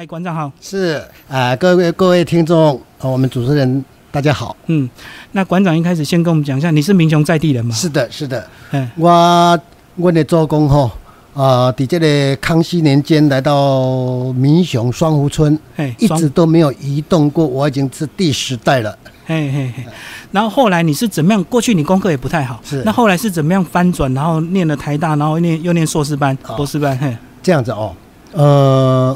[0.00, 0.50] 哎，馆长好。
[0.62, 0.98] 是
[1.28, 4.56] 啊、各位各位听众，呃我们主持人大家好。
[4.64, 4.88] 嗯，
[5.32, 7.74] 那馆长一开始先跟我们讲一下，你是民雄在地人吗？
[7.74, 9.60] 是的，是的，哎，我
[9.96, 10.90] 我的做工吼，
[11.34, 18.98] 啊，伫这个康熙年间来到民雄双湖村，哎，一直都没有移动过，我已经是第十代了。
[19.26, 19.84] 嘿嘿嘿。
[20.32, 21.44] 然后后来你是怎么样？
[21.44, 24.10] 过去你功课也不太好，是那后来是怎么样翻转？
[24.14, 26.96] 然后念了台大，然后念又念硕士班、哦博士班。
[26.96, 27.94] 嘿，这样子哦，
[28.32, 29.14] 呃，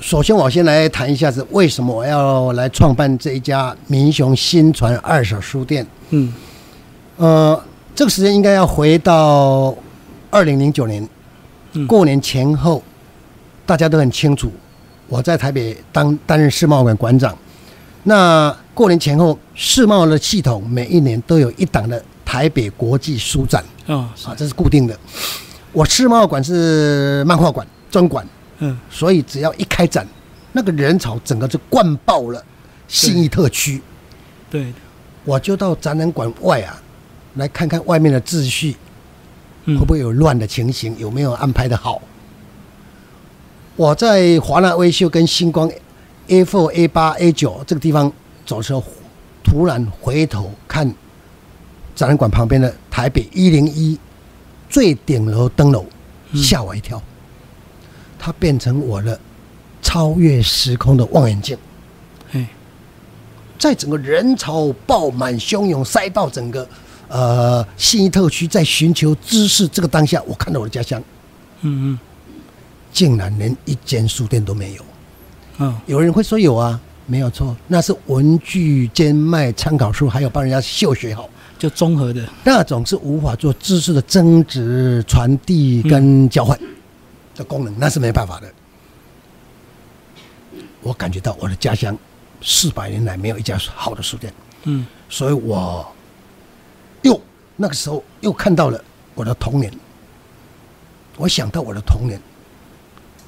[0.00, 5.86] 首先我先来谈一下子为什么我要来创办这一家民雄新传二手书店。
[6.08, 6.32] 嗯
[7.18, 7.62] 呃，
[7.94, 9.74] 这个时间应该要回到
[10.30, 11.06] 二零零九年
[11.74, 12.82] 嗯过年前后，
[13.66, 14.50] 大家都很清楚，
[15.06, 17.36] 我在台北当担任世贸馆馆长。
[18.04, 24.98] 那过年前后，世贸的系统每一年都有一档的台北国际书展哦，啊，这是固定的。
[25.72, 28.26] 我世贸馆是漫画馆专馆，
[28.60, 30.06] 嗯所以只要一开展，
[30.52, 32.42] 那个人潮整个就灌爆了
[32.88, 33.82] 信义特区。
[34.48, 34.72] 对，
[35.24, 36.80] 我就到展览馆外啊，
[37.34, 38.76] 来看看外面的秩序
[39.64, 42.00] 嗯会不会有乱的情形，有没有安排的好。
[43.76, 45.70] 我在华纳微秀跟星光
[46.28, 48.12] A four A 八 A 九这个地方
[48.44, 48.84] 走的时候，
[49.42, 50.86] 突然回头看
[51.94, 53.98] 展览馆旁边的台北一零一
[54.68, 55.86] 最顶楼灯楼，
[56.32, 57.02] 嗯吓我一跳。
[58.20, 59.18] 它变成我的
[59.80, 61.56] 超越时空的望远镜。
[62.30, 62.46] 嘿，
[63.58, 66.68] 在整个人潮爆满、汹涌塞到整个
[67.08, 71.02] 呃信义特区，在寻求知识这个当下，我看到我的家乡。
[71.62, 71.98] 嗯嗯。
[72.92, 74.84] 竟然连一间书店都没有。
[75.58, 75.80] 嗯哦。
[75.86, 82.28] 有人会说有啊，没有错，那是文具兼卖参考书，还有帮人家秀学好，就综合的。
[82.44, 86.58] 那种是无法做知识的增值、传递跟交换
[87.40, 88.52] 的功能，那是没办法的。
[90.82, 91.96] 我感觉到我的家乡
[92.42, 94.32] 四百年来没有一家好的书店。
[94.64, 95.90] 嗯所以我
[97.00, 97.18] 又
[97.56, 99.72] 那个时候又看到了我的童年，
[101.16, 102.20] 我想到我的童年，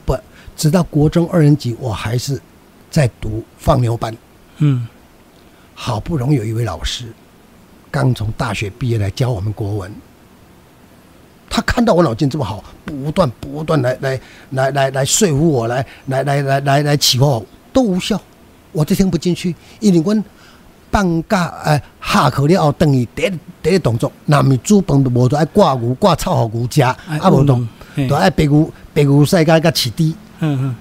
[0.05, 0.15] 不，
[0.55, 2.39] 直到国中二年级，我还是
[2.91, 4.15] 在读放牛班，
[4.59, 4.87] 嗯
[5.75, 7.11] 好不容易有一位老师
[7.91, 9.91] 刚从大学毕业来教我们国文，
[11.55, 14.19] 他看到我脑筋这么好，不断不断来来
[14.53, 18.19] 来来来说服我，来来来来来来启发我，都无效，
[18.73, 20.25] 我就听不进去，因为阮
[20.91, 23.31] 放假诶下课了后，等于第一
[23.63, 26.97] 第一动作，若毋是煮饭，都无就爱挂牛挂草互牛食，啊
[27.31, 30.17] 无动运动，嘿就爱白牛白牛晒甲甲饲猪。
[30.41, 30.77] 嗯嗯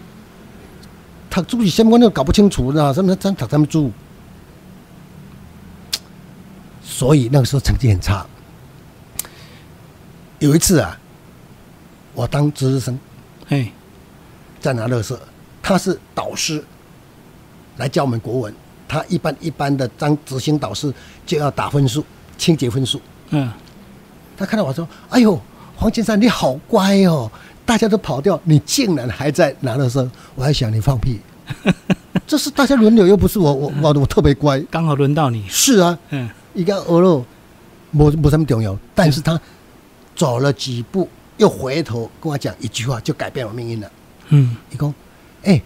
[1.29, 3.91] 读书是什么，我都搞不清楚，呢，什么怎读什么书，
[6.81, 8.25] 所以那个时候成绩很差。
[10.41, 10.97] 有一次啊，
[12.15, 12.97] 我当值日生
[13.47, 13.71] 嘿，
[14.59, 15.19] 在拿乐色，
[15.61, 16.63] 他是导师
[17.77, 18.53] 来教我们国文，
[18.87, 20.91] 他一般一般的当执行导师
[21.27, 22.03] 就要打分数，
[22.39, 22.99] 清洁分数。
[23.29, 23.51] 嗯
[24.35, 25.39] 他看到我说：“哎呦，
[25.75, 27.31] 黄先生你好乖哦，
[27.63, 31.19] 大家都跑掉，你竟然还在拿乐色。”我还想你放屁，
[32.25, 34.59] 这是大家轮流，又不是我我我我特别乖。
[34.71, 35.45] 刚好轮到你。
[35.47, 37.23] 是啊，嗯一个鹅肉
[37.91, 39.39] 没没什么重要，但是他
[40.15, 41.07] 走了几步，
[41.37, 43.91] 又回头跟我讲一句话，就改变我命运了。
[44.29, 44.93] 嗯你讲，
[45.43, 45.61] 哎，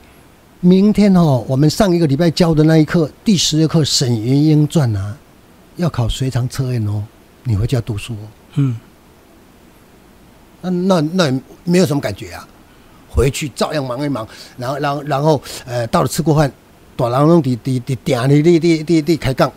[0.59, 5.17] 明天哦，我们上一个礼拜教的那一课第十节课《沈元英传》啊，
[5.75, 7.03] 要考随堂测验哦，
[7.43, 8.27] 你回家读书哦。
[8.55, 8.79] 嗯
[10.61, 12.47] 那那那也没有什么感觉啊，
[13.09, 14.27] 回去照样忙一忙，
[14.57, 16.51] 然后然后然后呃，到了吃过饭，
[16.95, 19.51] 大人拢伫伫伫店里里里里里开杠。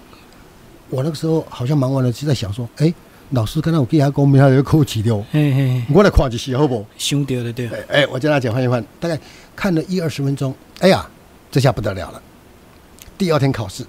[0.91, 2.93] 我那个时候好像忙完了，就在想说，哎、
[3.31, 6.85] 老师刚才我给他讲，明天有考试了，嘿嘿嘿，我来看一下好不好？
[6.97, 7.69] 想到的对。
[7.69, 9.19] 哎、哎，我叫他讲翻一翻，大概
[9.55, 11.07] 看了一二十分钟，哎呀，
[11.51, 12.23] 这下不得了了。
[13.19, 13.85] 第二天考试，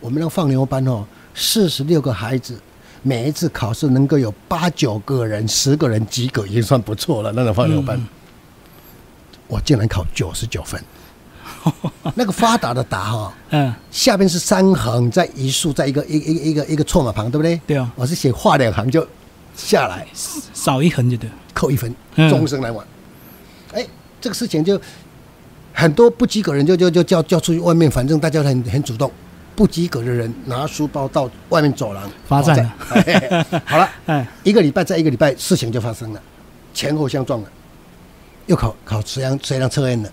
[0.00, 2.60] 我们那个放牛班哦，四十六个孩子，
[3.02, 7.32] 每一次考试能够有八九个人、十个人及格，已经算不错了。
[7.32, 8.06] 那种放牛班，嗯
[9.46, 10.82] 我竟然考九十九分。
[12.14, 17.60] 那个发达的达哈、嗯，下边是三横，在一竖，在一个一一个一个一个错码旁，对不对？
[17.66, 19.06] 对啊，我是写画两行就
[19.56, 20.06] 下来，
[20.52, 21.28] 少一横就对。
[21.52, 22.84] 扣一分，嗯终身难忘。
[23.72, 23.86] 哎、
[24.20, 24.80] 这个事情就
[25.72, 29.10] 很多不及格人就就就叫叫出去外面，反正大家很很主动。
[29.56, 36.20] 不及格的人拿书包到外面走廊罚站了哎好了，哎，一个礼拜再一个礼拜，事情就发生了，
[36.74, 37.48] 前后相撞了，
[38.46, 40.10] 又考考随堂随堂测验了，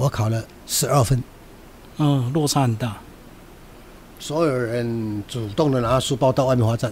[0.00, 1.22] 我考了十二分，
[1.98, 2.96] 嗯，落差很大。
[4.18, 6.90] 所有人主动的拿书包到外面罚站，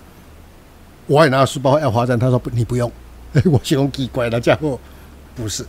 [1.06, 2.92] 我也拿书包要罚站，他说不，你不用。
[3.50, 4.78] 我形容奇怪的家伙，
[5.34, 5.64] 不是，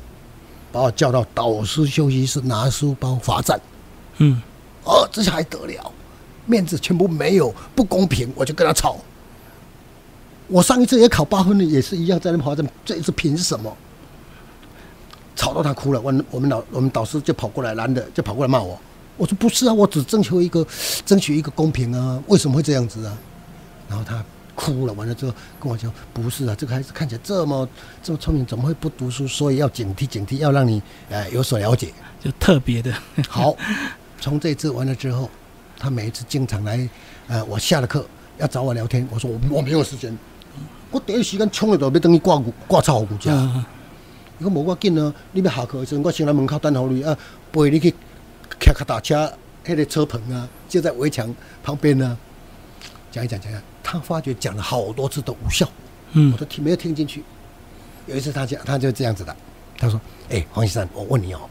[0.70, 3.58] 把我叫到导师休息室拿书包罚站。
[4.18, 4.42] 嗯，
[4.84, 5.92] 哦，这下还得了，
[6.46, 8.98] 面子全部没有，不公平，我就跟他吵。
[10.48, 13.74] 我上一次也考八分的，也是一样在那罚站，这一次凭什么？
[15.40, 18.78] 吵到他哭了，我我们老我们导师就跑过来，男的就跑过来骂我。
[19.16, 20.68] 我说不是啊，我只征求一个
[21.06, 23.18] 争取一个公平啊，为什么会这样子啊？
[23.88, 24.22] 然后他
[24.54, 27.66] 哭了，完了之后跟我讲，不是啊，这个孩子看起来这么
[28.04, 29.26] 这么聪明，怎么会不读书？
[29.26, 31.94] 所以要警惕警惕，要让你呃有所了解。
[32.22, 32.94] 就特别的。
[33.30, 33.56] 好，
[34.20, 35.30] 从这次完了之后，
[35.80, 36.90] 他每一次经常来，
[37.30, 38.06] 呃，我下了课
[38.40, 40.18] 要找我聊天，我说我我没有时间，
[40.92, 43.32] 我第一时间冲了就要等于挂骨挂草骨架。
[43.32, 43.64] 嗯
[44.40, 47.16] 伊讲无要紧啊，你要下课的时阵，我先来门口等候你啊，
[47.52, 49.32] 陪你去骑脚踏车，
[49.66, 51.34] 迄个车棚啊，就在围墙
[51.64, 52.18] 旁边啊、
[53.12, 55.68] 讲一讲讲一讲，他发觉讲了好多次都无效，
[56.14, 57.24] 嗯我都听没有听进去。
[58.08, 59.36] 有一次他讲，他就这样子的，
[59.78, 60.00] 他说
[60.32, 61.42] ：“哎、黄先生，我问你哦，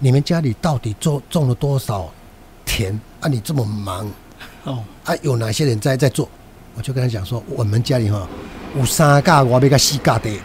[0.00, 2.12] 你们家里到底种种了多少
[2.66, 3.28] 田啊？
[3.28, 4.10] 你这么忙
[4.64, 5.14] 哦，啊？
[5.22, 6.28] 有哪些人在在做？”
[6.76, 8.28] 我就跟他讲说，我们家里哈、
[8.76, 10.40] 有三架我比较四架地，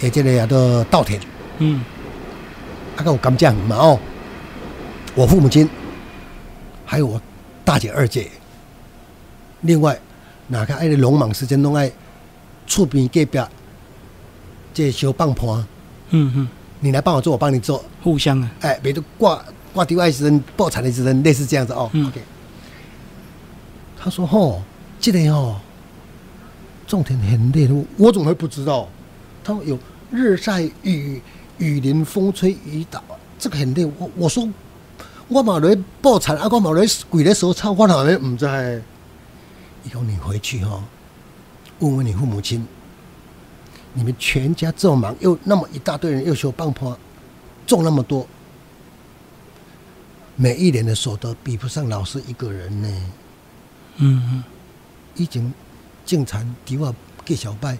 [0.00, 1.20] 诶，这个叫做稻田。
[1.58, 1.82] 嗯。
[2.96, 3.98] 啊，跟我甘酱嘛哦，
[5.14, 5.68] 我父母亲，
[6.84, 7.20] 还有我
[7.64, 8.28] 大姐、二姐，
[9.60, 9.96] 另外
[10.48, 11.90] 哪个爱农忙时间拢爱
[12.66, 13.38] 厝边隔壁
[14.74, 15.64] 这小棒盘，
[16.10, 16.48] 嗯嗯，
[16.80, 21.88] 你来帮我做，我帮你做，互相啊，哎，别都挂挂地外时人破产的时人，类似这样子哦。
[21.92, 22.06] 嗯。
[22.08, 22.20] OK，
[23.96, 24.62] 他说吼，
[24.98, 25.56] 这个吼
[26.86, 28.88] 种田很累的，我怎么会不知道？
[29.44, 29.78] 他说有
[30.10, 31.20] 日晒雨
[31.58, 33.02] 雨淋风吹雨打，
[33.38, 33.84] 这个很累。
[33.98, 34.48] 我我说
[35.28, 38.52] 我马来爆产，啊，我马来跪咧手操，我哪会唔知道？
[39.84, 40.82] 以后你回去哈、
[41.78, 42.66] 问问你父母亲，
[43.94, 46.98] 你们全家这么忙，又那么一大堆人，又修棒坡，
[47.66, 48.26] 种那么多，
[50.36, 52.88] 每一年的所得比不上老师一个人呢。
[53.96, 54.44] 嗯嗯
[55.16, 55.52] 以前
[56.06, 56.94] 正常伫我
[57.24, 57.78] 计小拜，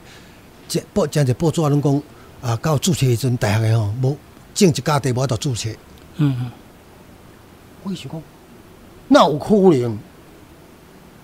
[0.66, 2.02] 这报真侪报纸拢讲
[2.40, 4.16] 啊，到注册迄阵，大学的吼无
[4.54, 5.68] 种一家地无法度注册。
[6.16, 6.50] 嗯嗯，
[7.82, 8.22] 我想讲，
[9.08, 9.98] 那有可能？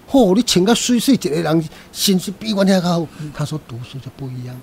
[0.07, 3.07] 吼、你穿甲水水，一个人薪水比阮遐较好。
[3.33, 4.55] 他说读书就不一样。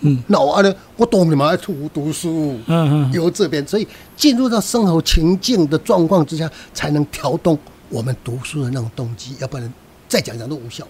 [0.00, 2.58] 嗯那我安尼，我当然嘛爱读读书。
[2.66, 3.86] 嗯嗯，由这边，所以
[4.16, 7.58] 进入到生活情境的状况之下，才能调动
[7.88, 9.72] 我们读书的那种动机，要不然
[10.08, 10.86] 再讲讲都无效。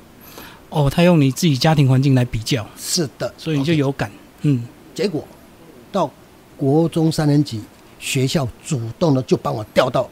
[0.68, 4.10] 哦，他用你自己家庭环境来比较，是的，所以你就有感。
[4.42, 4.64] 嗯
[4.94, 5.26] 结果
[5.92, 6.10] 到
[6.56, 7.62] 国中三年级，
[7.98, 10.08] 学校主动的就帮我调到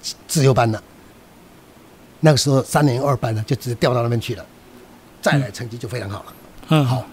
[0.00, 0.82] 自自由班了。
[2.20, 4.46] 那个时候三年二班呢，就直接调到那边去了，
[5.20, 6.34] 再来成绩就非常好了。
[6.68, 7.04] 嗯，好，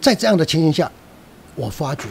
[0.00, 0.90] 在这样的情形下，
[1.54, 2.04] 我发觉，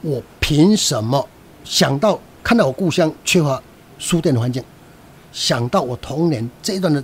[0.00, 1.28] 我凭什么
[1.64, 3.60] 想到看到我故乡缺乏
[3.98, 4.62] 书店的环境，
[5.32, 7.02] 想到我童年这一段的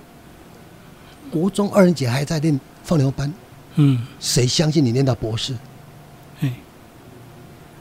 [1.31, 2.59] 国中二年级还在练
[2.89, 3.31] 放牛班，
[3.75, 5.55] 嗯，谁相信你念到博士？
[6.41, 6.51] 嘿，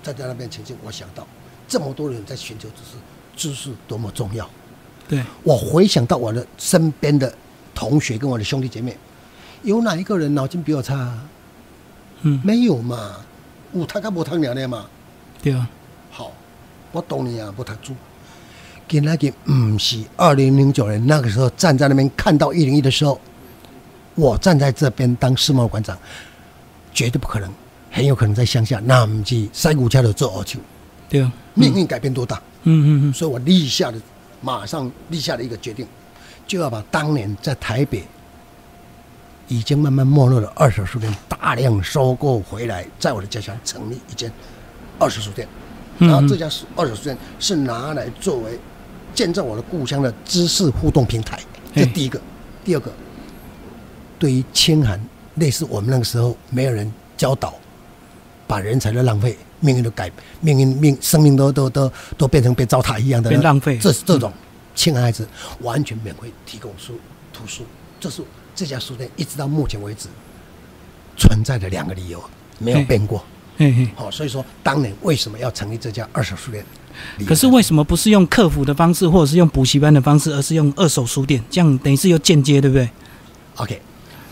[0.04, 1.26] 在在那边前进，我想到
[1.66, 2.98] 这么多人在寻求知识，
[3.38, 4.50] 知识多么重要。
[5.08, 7.34] 对，我回想到我的身边的
[7.74, 8.98] 同学跟我的兄弟姐妹，
[9.64, 11.18] 有哪一个人脑筋比我差？
[12.24, 13.16] 嗯，没有嘛，
[13.74, 14.86] 有他干不他娘的嘛。
[15.42, 15.70] 对啊，
[16.12, 16.34] 好，
[16.92, 17.96] 我懂你啊，不读书。
[18.86, 23.18] 给那个，嗯是二零零九年那个时候站在那边看到一零一的时候，
[24.18, 25.96] 我站在这边当世贸馆长，
[26.92, 27.50] 绝对不可能，
[27.92, 30.60] 很有可能在乡下，那我们去塞骨车的做二球，
[31.08, 32.42] 对啊，命运改变多大？
[32.64, 34.02] 嗯嗯嗯所以我立下的
[34.42, 35.88] 马上立下了一个决定，
[36.48, 38.04] 就要把当年在台北
[39.48, 44.32] 已经慢慢没落的二手书店大量收购回来，在我的家乡成立一间
[44.98, 45.48] 二手书店。
[46.00, 48.60] 嗯，然后这家二手书店是拿来作为
[49.14, 51.40] 见证我的故乡的知识互动平台，
[51.76, 52.20] 这第一个。
[52.66, 52.92] 第二个，
[54.20, 55.00] 对于清寒，
[55.36, 57.54] 类似我们那个时候没有人教导，
[58.48, 64.32] 把人才的浪费，命运都改，命运命生命都都都都变成被糟蹋一样的变浪费这这种
[64.76, 65.28] 清寒孩子
[65.62, 66.94] 完全免费提供书
[67.34, 67.64] 图书，
[68.00, 68.22] 这是
[68.56, 70.08] 这家书店一直到目前为止
[71.16, 72.24] 存在的两个理由，
[72.60, 73.24] 没有变过。
[73.58, 73.88] 嘿嘿。
[73.96, 76.64] 好、所以说当年为什么要成立这家二手书店？
[77.28, 81.44] 可是为什么不是用客服的方式，或者是用补习班的方式，而是用二手书店？
[81.50, 82.88] 这样等于是有间接，对不对
[83.56, 83.82] ？OK，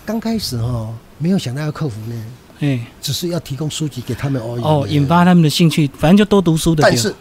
[0.06, 2.26] 刚开始哦，没有想到要克服呢，
[2.60, 4.62] 哎，只是要提供书籍给他们而已。
[4.62, 6.84] 哦，引发他们的兴趣，反正就多读书的。
[6.84, 7.14] 但是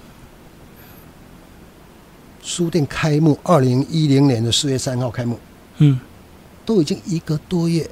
[2.42, 5.38] 书店开幕，二零一零年的四月三号开幕，
[5.78, 5.98] 嗯，
[6.66, 7.88] 都已经一个多月，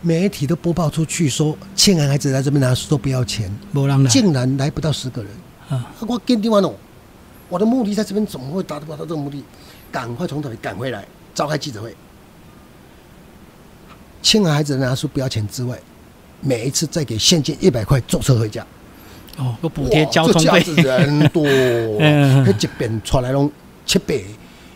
[0.00, 3.48] 媒体都播报出去说，欠安孩子来这边拿书都不要钱。
[4.10, 5.30] 竟然来不到十个人。
[5.68, 6.74] 啊，我坚定完了，
[7.48, 9.44] 我的目的在这边怎么会达不到这个目的？
[9.92, 11.94] 赶快从这里赶回来，召开记者会。
[14.22, 15.76] 欠安孩子拿出不要钱之外，
[16.40, 18.64] 每一次再给现金一百块坐车回家。
[19.36, 20.74] 哦，有补贴交哇通费这。
[20.76, 21.44] 家子人多，
[21.98, 23.50] 嗯迄一边传来拢
[23.84, 24.20] 七八个，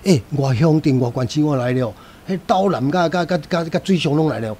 [0.04, 1.94] 诶、外乡镇外县市我来了，
[2.28, 4.52] 迄刀南甲甲甲甲甲水上拢来了，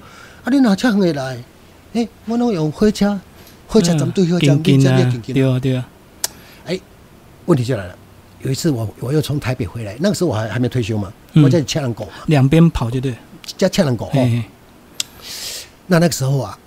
[0.43, 1.37] 啊，你哪车远会来？
[1.93, 3.19] 诶、我拢用火车，
[3.67, 5.89] 火车站对火车站，近近啊对啊对啊，
[7.45, 7.95] 问题就来了。
[8.43, 13.17] 有一次我我又从台北回来，那个时候我还还没退休嘛，嗯我在牵人狗嘛，两边跑就对了。
[13.57, 14.11] 叫牵人狗哦。
[14.13, 14.43] 嘿，
[15.87, 16.59] 那那个时候啊，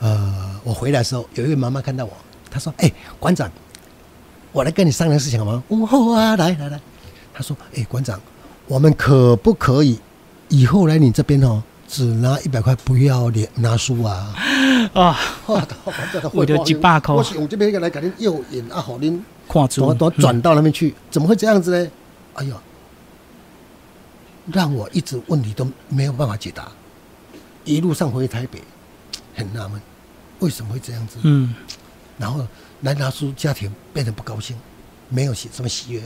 [0.00, 2.12] 呃，我回来的时候，有一位妈妈看到我，
[2.50, 3.50] 她说：“哎、馆长，
[4.52, 6.80] 我来跟你商量事情好吗？”我说好啊，来来来。
[7.32, 8.20] 她说：“哎、馆长，
[8.66, 10.00] 我们可不可以
[10.48, 14.34] 以后来你这边哦，只拿一百块，不要连拿书啊？”
[14.94, 15.62] 啊， 哦，
[16.12, 20.94] 这个为了一百块我是用这边来给您诱引啊，好您跨出怎么转到那边去？
[21.10, 21.90] 怎么会这样子呢？
[22.34, 22.54] 哎呦，
[24.52, 26.70] 让我一直问题都没有办法解答。
[27.64, 28.62] 一路上回台北，
[29.34, 29.80] 很纳闷，
[30.40, 31.18] 为什么会这样子？
[31.22, 31.54] 嗯，
[32.18, 32.46] 然后
[32.82, 34.56] 来拿书家庭变得不高兴，
[35.08, 36.02] 没有喜什么喜悦。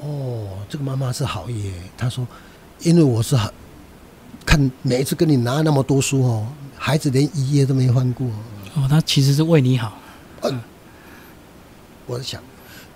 [0.00, 2.26] 哦，这个妈妈是好意耶，她说，
[2.80, 3.52] 因为我是很
[4.44, 8.26] 看每一次跟你拿那么多书哦，孩子连一页都没翻过。
[8.74, 9.98] 哦，他其实是为你好。
[10.42, 10.60] 嗯
[12.06, 12.42] 我在想，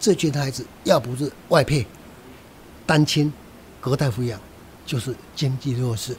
[0.01, 1.87] 这群孩子要不是外配、
[2.85, 3.33] 单亲、
[3.81, 4.41] 隔代抚养，
[4.85, 6.17] 就是经济弱势，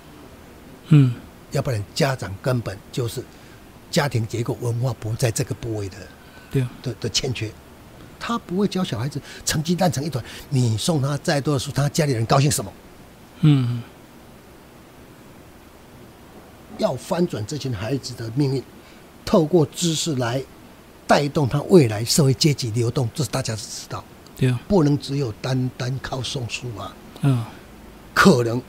[0.90, 1.14] 嗯，
[1.52, 3.24] 要不然家长根本就是
[3.92, 5.96] 家庭结构文化不在这个部位的
[6.52, 7.52] 对啊，的的欠缺。
[8.20, 12.74] 他不会教小孩子成绩烂成一团，你送他再多的书，他家里人高兴什么？
[13.42, 13.84] 嗯，
[16.80, 18.64] 要翻转这群孩子的命运，
[19.24, 20.44] 透过知识来
[21.06, 24.04] 带动他未来社会阶级流动，这是大家都知道，
[24.36, 26.96] 对啊，不能只有单单靠送书啊。
[27.22, 27.46] 嗯，
[28.16, 28.60] 可能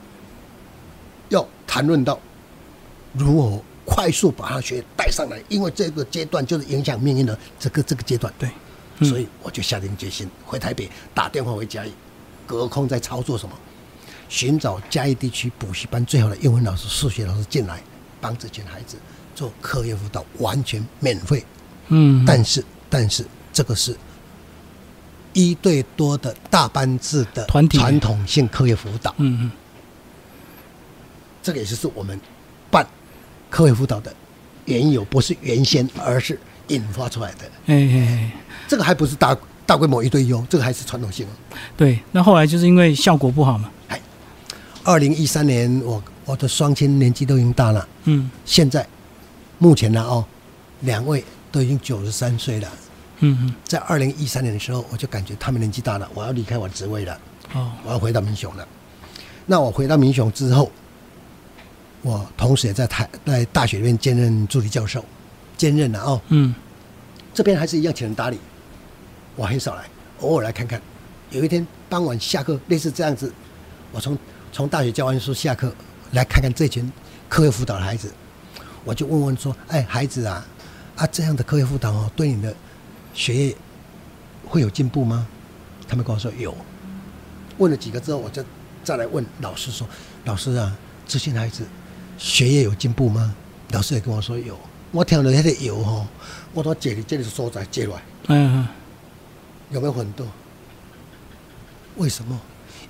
[1.29, 2.19] 要谈论到
[3.13, 8.33] 如何快速把他学带上来，因为这个阶段就是影响命运的这个这个阶段。
[8.39, 8.49] 对，
[8.97, 11.91] 嗯所以我就下定决心回台北，打电话回嘉义，
[12.47, 13.55] 隔空在操作什么？
[14.27, 17.81] 寻找嘉义地区补习班最好的英文老师、数学老师进来，
[18.19, 18.97] 帮这群孩子
[19.35, 21.45] 做课业辅导，完全免费。
[21.89, 23.95] 嗯，但是，但是这个是
[25.33, 29.13] 一对多的大班制的团体传统性课业辅导。
[29.17, 29.51] 嗯嗯，
[31.49, 32.19] 这个也就是我们
[32.69, 32.85] 办
[33.49, 34.13] 课外辅导的
[34.65, 37.37] 缘由，不是原先，而是引发出来的。
[37.65, 38.31] 哎哎哎，
[38.67, 41.57] 这个还不是大大规模一对一哦，这个还是传统性哦。
[41.75, 43.71] 对，那后来就是因为效果不好嘛。
[43.87, 43.99] 哎
[44.83, 48.85] 二零一三年，我我的双亲年纪都已经大了，嗯现在
[49.57, 50.23] 目前呢哦，
[50.81, 52.69] 两位都已经九十三岁了。
[53.21, 57.19] 嗯嗯，在二零一三年的时候，我就感觉他们年纪大了，我要离开我的职位了，
[57.55, 58.67] 哦，我要回到民雄了。
[59.47, 60.71] 那我回到民雄之后，
[62.01, 65.03] 我同时也在台在大学里面兼任助理教授，
[65.57, 66.21] 兼任了哦。
[66.29, 66.53] 嗯
[67.33, 68.37] 这边还是一样请人打理，
[69.35, 69.85] 我很少来，
[70.21, 70.81] 偶尔来看看。
[71.31, 73.31] 有一天傍晚下课，类似这样子，
[73.91, 74.17] 我从
[74.51, 75.73] 从大学教完书下课
[76.11, 76.91] 来看看这群
[77.29, 78.11] 课业辅导的孩子，
[78.83, 80.45] 我就问问说：“哎，孩子啊，
[80.95, 82.53] 啊这样的课业辅导哦，对你的
[83.13, 83.55] 学业
[84.45, 85.27] 会有进步吗？”
[85.87, 86.55] 他们跟我说有。
[87.59, 88.43] 问了几个之后，我就
[88.83, 89.87] 再来问老师说
[90.25, 90.75] ：“老师啊，
[91.07, 91.63] 这些孩子
[92.19, 93.33] 学业有进步吗？”
[93.71, 94.55] 老师也跟我说有。
[94.91, 96.05] 我听了那个有吼，
[96.53, 98.67] 我都借你这个所在坐落来，嗯
[99.71, 100.25] 有没有很多？
[101.97, 102.39] 为什么？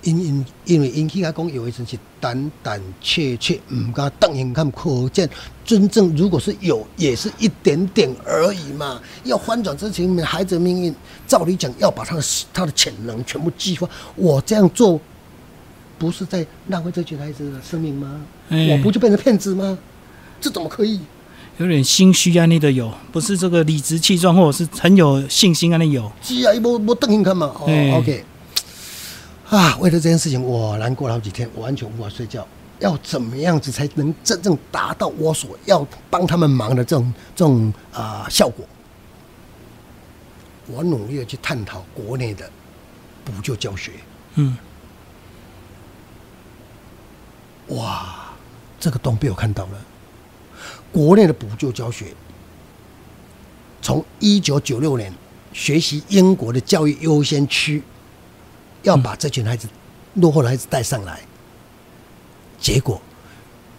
[0.03, 5.29] 因因因为因起来讲有一阵是胆胆怯怯，唔敢瞪眼看，可见
[5.65, 9.01] 真正如果是有，也是一点点而已嘛。
[9.25, 10.95] 要翻转这群孩子的命运，
[11.27, 13.86] 照理讲要把他的他的潜能全部激发。
[14.15, 14.98] 我这样做，
[16.00, 18.22] 不是在浪费这群孩子的生命吗？
[18.50, 19.77] 哎我不就变成骗子吗？
[20.41, 21.00] 这怎么可以？
[21.58, 26.10] 有点心虚啊，那的有，不是这个理直气壮，或者是很有信心啊，那有。
[26.22, 27.48] 是啊，我我瞪眼看嘛。
[27.48, 28.24] 哦嗯，OK。
[29.50, 32.48] 啊，为了这件事情，我难过了好几天，我完全无法睡觉。
[32.79, 38.65] 要怎么样子才能真正达到我所要帮他们忙的这种这种啊、效果？
[40.68, 42.50] 我努力的去探讨国内的
[43.25, 43.91] 补救教学。
[44.36, 44.56] 嗯
[47.69, 48.31] 哇，
[48.79, 49.71] 这个洞被我看到了。
[50.91, 52.13] 国内的补救教学，
[53.81, 55.13] 从一九九六年
[55.53, 57.83] 学习英国的教育优先区，
[58.81, 59.67] 要把这群孩子、
[60.15, 61.21] 落后的孩子带上来，
[62.59, 62.99] 结果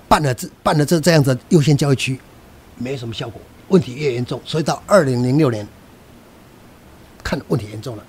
[0.08, 2.20] 办了这办了这这样子优先教育区，
[2.76, 5.66] 没什么效果，问题越严重，所以到二零零六年，
[7.24, 8.04] 看问题严重了，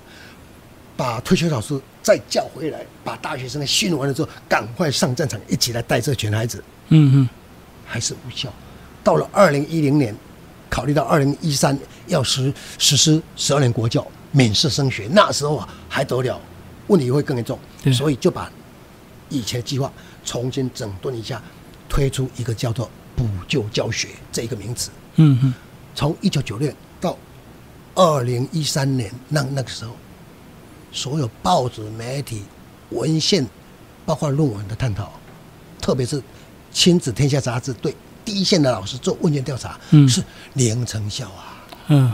[0.96, 7.28] 把退休老师再叫回来，把大学生训完了之后，赶快上战场，一起来带这群孩子，嗯嗯，
[7.86, 8.52] 还是无效。
[9.02, 10.14] 到了二零一零年，
[10.68, 16.40] 考虑到二零一三要实实施十二年国教免试升学，那时候啊还得了，
[16.86, 18.50] 问题会更严重对，所以就把
[19.28, 19.92] 以前计划
[20.24, 21.42] 重新整顿一下，
[21.88, 24.90] 推出一个叫做补救教学这一个名词。
[25.16, 25.54] 嗯嗯，
[25.94, 27.16] 从一九九六到
[27.94, 29.96] 二零一三年，那那个时候，
[30.92, 32.42] 所有报纸、媒体、
[32.90, 33.46] 文献，
[34.04, 35.10] 包括论文的探讨，
[35.80, 36.20] 特别是
[36.70, 37.94] 《亲子天下》杂志对
[38.24, 40.22] 第一线的老师做问卷调查，嗯是
[40.54, 41.64] 零成效啊！
[41.88, 42.12] 嗯，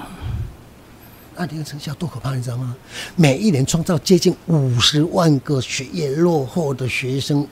[1.37, 2.75] 那零成效多可怕，你知道吗？
[3.16, 7.47] 每一年创造接近五十万个学业落后的学生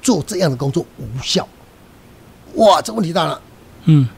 [0.00, 1.48] 做这样的工作无效，
[2.54, 3.40] 哇，这问题大了。
[3.84, 4.08] 嗯，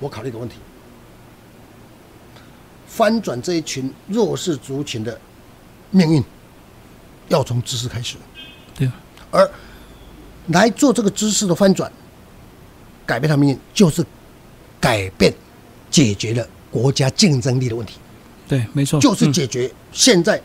[0.00, 0.56] 我考虑一个问题：
[2.90, 5.18] 翻转这一群弱势族群的
[5.90, 6.24] 命运，
[7.28, 8.16] 要从知识开始。
[8.74, 8.90] 对，
[9.30, 9.48] 而
[10.48, 11.90] 来做这个知识的翻转，
[13.06, 14.04] 改变他命运，就是
[14.80, 15.32] 改变、
[15.88, 17.94] 解决了国家竞争力的问题，
[18.48, 20.42] 对，没错，就是嗯解决现在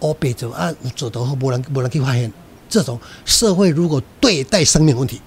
[0.00, 2.30] 欧北走啊，走得后没人没人去发现
[2.68, 5.20] 这种社会如果对待生命问题，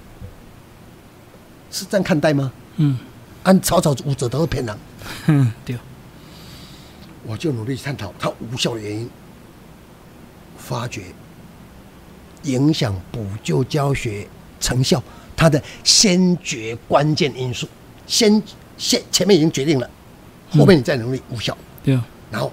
[1.71, 2.51] 是这样看待吗？
[2.75, 2.97] 嗯。
[3.43, 4.77] 按草草无者得骗人，
[5.25, 5.75] 嗯， 对，
[7.25, 9.09] 我就努力探讨它无效的原因，
[10.57, 11.03] 发掘
[12.43, 14.27] 影响补救教学
[14.59, 15.01] 成效
[15.35, 17.67] 它的先决关键因素。
[18.07, 18.41] 先
[18.77, 19.89] 先前面已经决定了，
[20.49, 22.51] 后面你再努力无效，对啊，然后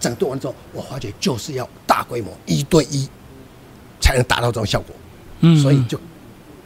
[0.00, 3.08] 整顿完之后，我发觉就是要大规模一对一
[4.00, 4.96] 才能达到这种效果，
[5.40, 6.00] 嗯，嗯所以就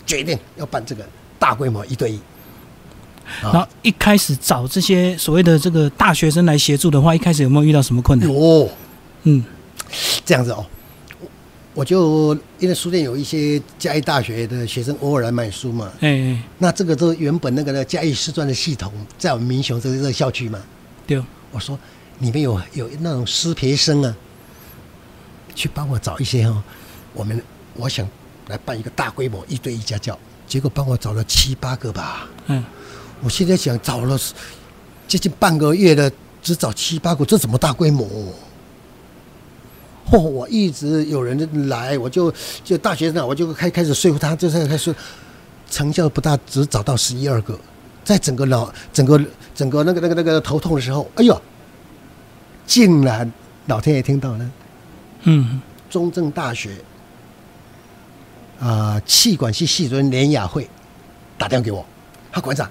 [0.06, 1.04] 决定要办这个
[1.38, 2.20] 大规模一对一。
[3.42, 8.28] 然后一开始找这些所谓的这个大学生来协助的话，一开始有没有遇到什么困难？
[8.32, 8.68] 有。
[9.24, 9.44] 嗯。
[10.24, 10.64] 这样子哦，
[11.74, 20.58] 我我就因为书店有一些嘉义大学的学生偶尔来买书嘛，哎哎，那这个都原本那个呢嘉义师专的系统在我们民雄这个这个校区嘛，
[21.06, 21.78] 对，我说
[22.20, 24.14] 里面有有那种师培生啊，
[25.54, 26.62] 去帮我找一些哦，
[27.14, 27.42] 我们
[27.74, 28.06] 我想
[28.48, 32.62] 来办一个大规模一对一家教，结果帮我找了七八个吧，嗯
[33.22, 34.18] 我现在想找了
[35.08, 36.10] 接近半个月了，
[36.42, 38.06] 只找七八个，这怎么大规模？
[40.10, 42.32] 哦，我一直有人来，我就
[42.64, 44.94] 就大学生啊，我就开开始说服他，就是开始
[45.70, 47.58] 成效不大，只找到十一二个，
[48.04, 49.20] 在整个脑整个
[49.54, 51.40] 整个那个那个那个头痛的时候，哎呦，
[52.66, 53.32] 竟然
[53.66, 54.50] 老天爷听到了，
[55.22, 55.60] 嗯。
[55.90, 56.78] 中正大学
[58.58, 60.66] 啊、气管系系主任连雅慧
[61.36, 61.84] 打电话给我，
[62.32, 62.70] 他馆长，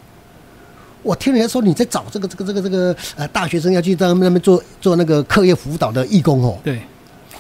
[1.04, 6.82] 我听人家说你在找这个这个这个这个呃大学生要去在那边做做那个课业辅导的义工哦，对，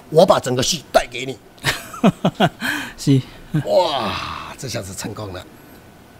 [0.09, 1.37] 我把整个系带给你，
[2.97, 3.21] 是，
[3.65, 5.45] 哇，这下子成功了。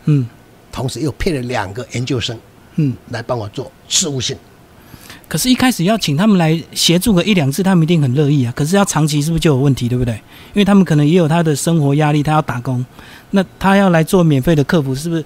[0.06, 0.27] 嗯
[0.71, 2.38] 同时又配了两个研究生
[2.75, 2.95] 嗯。
[3.10, 4.38] 来帮我做事务性，
[5.27, 8.54] 可是，一开始要请他们来协助个一两次，他们一定很乐意啊。
[8.56, 10.13] 可是要长期，是不是就有问题，对不对？
[10.15, 12.86] 因为他们可能也有他的生活压力，他要打工，
[13.32, 15.25] 那他要来做免费的客服，是不是？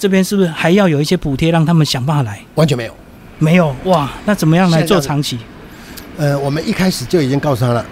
[0.00, 2.42] 这边是不是还要有一些补贴，让他们想办法来？
[2.54, 2.94] 完全没有。
[3.38, 5.38] 没有哇，那怎么样来做长期？
[6.16, 7.86] 呃，我们一开始就已经告诉他了，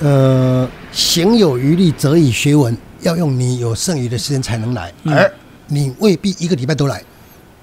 [0.00, 5.32] 呃，行有余力则以学文，要用你有剩余的时间才能来，嗯而
[5.68, 7.02] 你未必一个礼拜都来，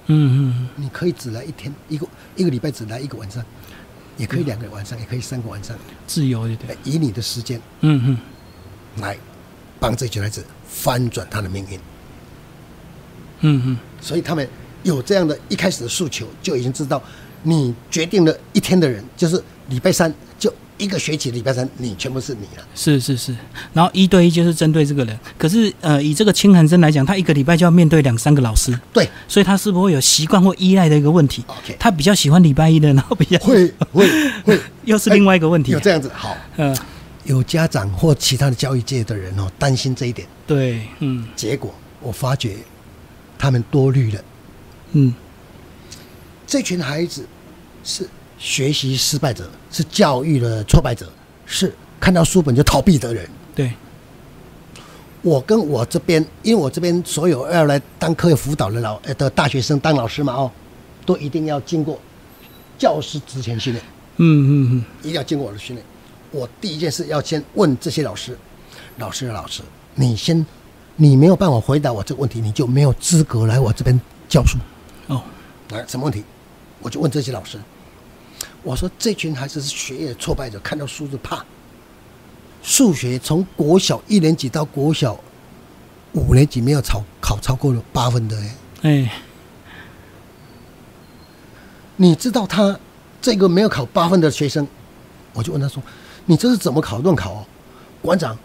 [0.06, 3.44] 嗯嗯你可以只来一天，一个一个礼拜只来一个晚上，
[4.16, 6.74] 也可以两个晚上，也可以三个晚上，嗯，自由对不对？
[6.74, 8.18] 呃以你的时间嗯嗯
[9.02, 9.16] 来
[9.78, 11.78] 帮这群孩子翻转他的命运。
[13.40, 14.48] 嗯嗯，所以他们
[14.82, 17.02] 有这样的一开始的诉求，就已经知道
[17.42, 22.64] 你决定了一天的人，就是礼拜三，就一个学期礼拜三，你全部是你了。
[22.74, 23.34] 是是是。
[23.72, 29.08] 然后一对一就是针对这个人，可是呃，以这个清寒生来讲，他一个礼拜就要面对两三个老师，对。
[29.28, 34.08] 所以他是不是会有习惯或依赖的一个问题？，OK，他比较喜欢礼拜一的，然后比较会会
[34.44, 34.58] 会。
[34.84, 35.72] 又是另外一个问题。
[35.72, 35.80] 有。
[35.80, 36.76] 这样子好，呃，
[37.24, 41.26] 有家长或其他的教育界的人哦担心这一点，对，嗯。
[41.34, 42.56] 结果我发觉
[43.44, 44.24] 他们多虑了。
[44.92, 45.14] 嗯
[46.46, 47.26] 这群孩子
[47.82, 51.12] 是学习失败者，是教育的挫败者，
[51.44, 53.28] 是看到书本就逃避的人。
[53.54, 53.70] 对，
[55.20, 60.50] 我跟我这边，因为我这边所有要来当课业辅导的老呃的大学生当老师嘛哦，
[61.04, 62.00] 都一定要经过
[62.78, 63.84] 教师职前训练，
[64.16, 65.84] 嗯嗯一定要经过我的训练。
[66.30, 68.38] 我第一件事要先问这些老师，
[68.98, 69.62] 老师的老师，
[69.94, 70.44] 你先，
[70.96, 74.58] 你没有办法回答我这个问题，你就没有资格来我这边教书。
[75.08, 75.22] 哦，
[75.70, 76.24] 来，什么问题？
[76.80, 77.58] 我就问这些老师，
[78.62, 81.44] 我说这群孩子是学业挫败者，看到书就怕。
[82.62, 85.18] 数学从国小一年级到国小
[86.12, 89.12] 五年级没有考考超过了八分的哎，哎，
[91.96, 92.78] 你知道他
[93.20, 94.66] 这个没有考八分的学生，
[95.32, 95.82] 我就问他说
[96.24, 97.46] ：“你这是怎么考乱考、哦？”
[98.00, 98.36] 馆长，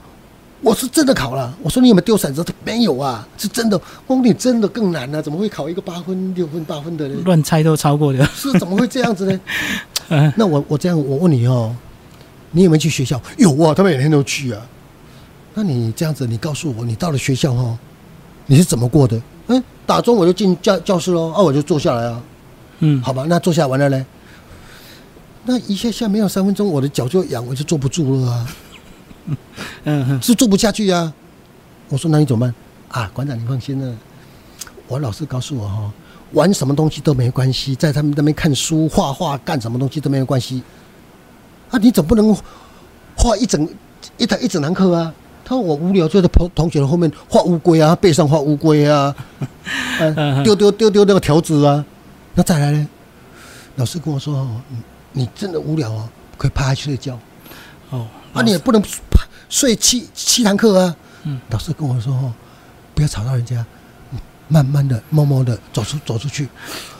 [0.61, 1.55] 我是真的考了。
[1.63, 2.43] 我说你有没有丢骰子？
[2.43, 3.79] 他没有啊，是真的。
[4.07, 7.21] 我说你真的更难啊，怎么会考一个八分、六分、八分的呢？
[7.25, 8.25] 乱猜都超过的。
[8.35, 9.39] 是怎么会这样子呢？
[10.09, 11.75] 嗯，那我我这样，我问你哦，
[12.51, 13.21] 你有没有去学校？
[13.37, 14.61] 有啊，他们每天都去啊。
[15.53, 17.77] 那你这样子，你告诉我，你到了学校哦，
[18.45, 19.21] 你是怎么过的？
[19.47, 22.21] 嗯，打钟我就进教教室喽，啊，我就坐下来啊。
[22.79, 24.05] 嗯，好吧，那坐下完了呢？
[25.45, 28.47] 那一下下没有三分钟，我的脚就痒，我就坐不住了啊，
[29.83, 31.13] 嗯哼，是做不下去啊。
[31.89, 33.03] 我说那你怎么办？
[33.03, 33.95] 啊，馆长你放心了，
[34.87, 35.91] 我老师告诉我哈、
[36.33, 40.63] 玩什么东西都没关系，在他们那边看书、画画、干什么东西都没有关系。
[41.69, 42.35] 啊，你总不能
[43.15, 43.67] 画一整
[44.17, 45.13] 一堂一整堂课啊？
[45.43, 49.15] 他说我无聊就在同同学的后面画乌龟啊，背上画乌龟啊，
[49.99, 51.83] 啊丢丢丢丢那个条子啊。
[52.35, 52.87] 那再来呢？
[53.75, 57.17] 老师跟我说哦，你你真的无聊哦，可以趴下去睡觉
[57.89, 59.08] 哦，啊，你也不能趴
[59.49, 60.95] 睡七七堂课啊。
[61.23, 62.33] 嗯，老师跟我说哦，
[62.95, 63.65] 不要吵到人家，
[64.47, 66.47] 慢慢的、默默的走出走出去。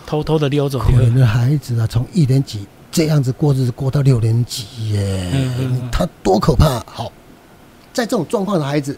[0.06, 6.84] 偷偷的溜走可怜的孩子啊，从一年级这样子过日子过到六年级耶，嗯嗯嗯他多可怕！
[6.88, 7.12] 好，
[7.94, 8.98] 在这种状况的孩子，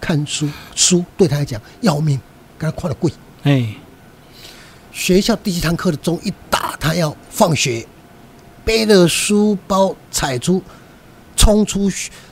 [0.00, 2.20] 看书书对他来讲要命，
[2.58, 3.12] 跟他看了贵。
[3.44, 3.74] 哎，
[4.92, 7.86] 学校第一堂课的钟一打，他要放学，
[8.64, 10.62] 背着书包踩出，
[11.36, 11.90] 冲出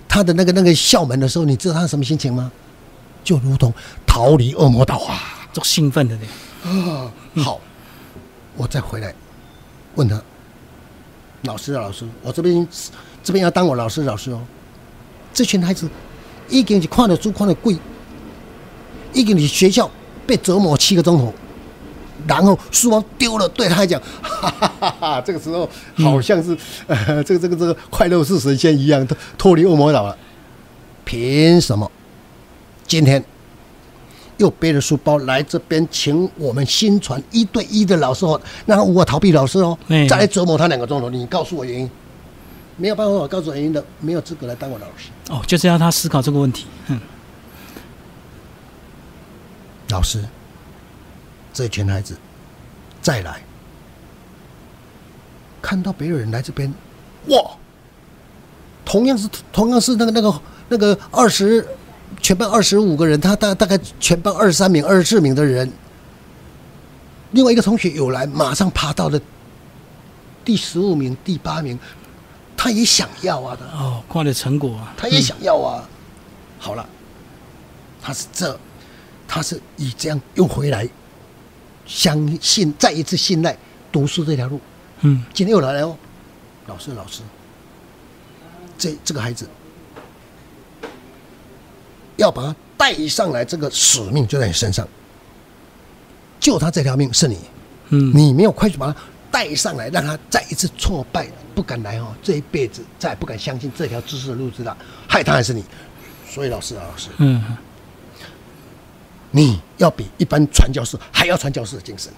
[0.09, 2.51] 他的那个那个校门的时候，你知道他什么心情吗？
[3.23, 3.73] 就如同
[4.07, 5.49] 逃离恶魔岛啊！
[5.53, 6.23] 就兴奋的呢。
[6.65, 7.13] 啊，
[7.43, 7.61] 好，
[8.57, 9.15] 我再回来
[9.97, 10.23] 问他，
[11.43, 12.67] 老师啊，老师，我这边
[13.23, 14.41] 这边要当我老师，老师哦，
[15.35, 15.89] 这群孩子
[16.49, 17.77] 已经是看了书看了贵，
[19.13, 19.91] 已经是学校
[20.27, 21.35] 被折磨七个钟头，
[22.27, 26.57] 然后书包丢了，对他来讲，哈哈哈哈，这个时候好像是、
[26.87, 30.17] 呃， 这个这个这个快乐是神仙一样，脱脱离恶魔岛了，
[31.05, 31.91] 凭什么？
[32.87, 33.23] 今天
[34.39, 41.09] 又背着书包来这边，请我们新传一对一的老师哦，让他无法逃避老师哦哎，再来折磨他两个钟头。
[41.11, 41.91] 你告诉我原因，
[42.77, 45.11] 没有办法我告诉我原因的，没有资格来当我老师。
[45.29, 46.67] 哦，就是要他思考这个问题。
[46.89, 46.99] 嗯，
[49.91, 50.25] 老师，
[51.61, 52.17] 这群孩子
[53.03, 53.43] 再来，
[55.61, 56.73] 看到别人来这边，
[57.27, 57.51] 哇，
[58.83, 61.67] 同样是同样是那个那个那个二十
[62.23, 65.71] 全班二十五个人，他大大概全班二十三名、二十四名的人，
[67.33, 69.21] 另外一个同学有来，马上爬到了
[70.43, 71.79] 第十五名、第八名，
[72.57, 75.87] 他也想要啊，的哦，快的成果啊，他也想要啊。
[76.59, 76.89] 好了，
[78.01, 78.59] 他是这，
[79.29, 80.89] 他是以这样又回来，
[81.91, 83.57] 相信再一次信赖
[83.91, 84.61] 读书这条路。
[85.01, 85.97] 嗯，今天又来了哦，
[86.69, 87.23] 老师老师，
[88.79, 89.49] 这这个孩子。
[92.17, 94.87] 要把他带上来，这个使命就在你身上，
[96.39, 97.39] 救他这条命是你，
[97.89, 98.97] 嗯，你没有快去把他
[99.31, 104.77] 带上来，让他再一次挫败，不敢来哦，这一辈子再也不敢相信这条知识的路知道，
[105.09, 105.65] 害他还是你。
[106.29, 107.43] 所以老师啊，老师，嗯，
[109.31, 112.13] 你要比一般传教士还要传教士的精神，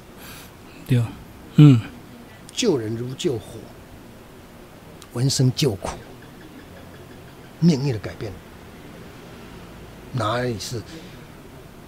[0.86, 1.08] 对啊，
[1.56, 1.80] 嗯，
[2.52, 3.58] 救人如救火，
[5.12, 5.90] 闻声救苦，
[7.60, 8.32] 命运的改变，
[10.12, 10.80] 哪里是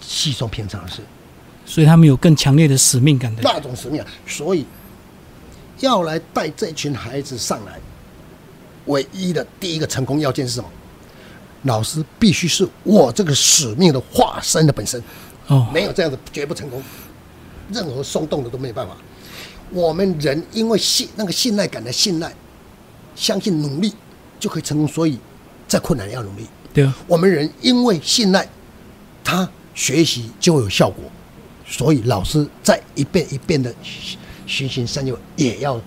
[0.01, 1.01] 稀松平常的事？
[1.65, 3.43] 所以他们有更强烈的使命感的。
[3.43, 4.07] 那种使命感！
[4.27, 4.67] 所以
[5.81, 7.81] 要来带这群孩子上来，
[8.85, 10.71] 唯一的第一个成功要件是什么？
[11.64, 15.03] 老师必须是我这个使命的化身的本身，
[15.48, 16.83] 哦，没有这样的绝不成功，
[17.70, 18.96] 任何松动的都没有办法。
[19.70, 22.33] 我们人因为信那个信赖感的信赖，
[23.16, 23.92] 相信努力
[24.38, 25.18] 就可以成功，所以
[25.66, 26.46] 再困难也要努力。
[26.72, 28.46] 对啊，我们人因为信赖
[29.22, 31.03] 他学习就有效果，
[31.66, 33.74] 所以老师在一遍一遍的
[34.46, 35.81] 循循善诱，也要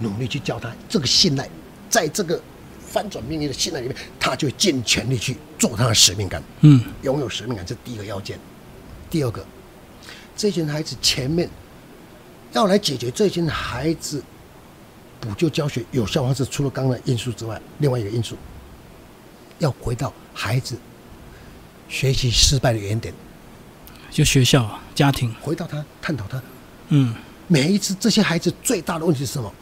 [0.00, 0.70] 努力去教他。
[0.88, 1.48] 这个信赖，
[1.88, 2.40] 在这个
[2.94, 8.38] 翻转命运的信赖里面，他就尽全力去做他的使命感，嗯，拥有使命感，这是第一个要件。
[9.10, 9.44] 第二个，
[10.36, 11.50] 这群孩子前面
[12.52, 14.22] 要来解决这群孩子
[15.20, 18.36] 补救教学有效方式，除了刚刚的因素之外，另外一个因素
[19.58, 20.76] 要回到孩子
[21.88, 23.12] 学习失败的原点，
[24.08, 26.40] 就学校、家庭，回到他探讨他
[26.90, 27.12] 嗯，
[27.48, 29.52] 每一次这些孩子最大的问题是什么？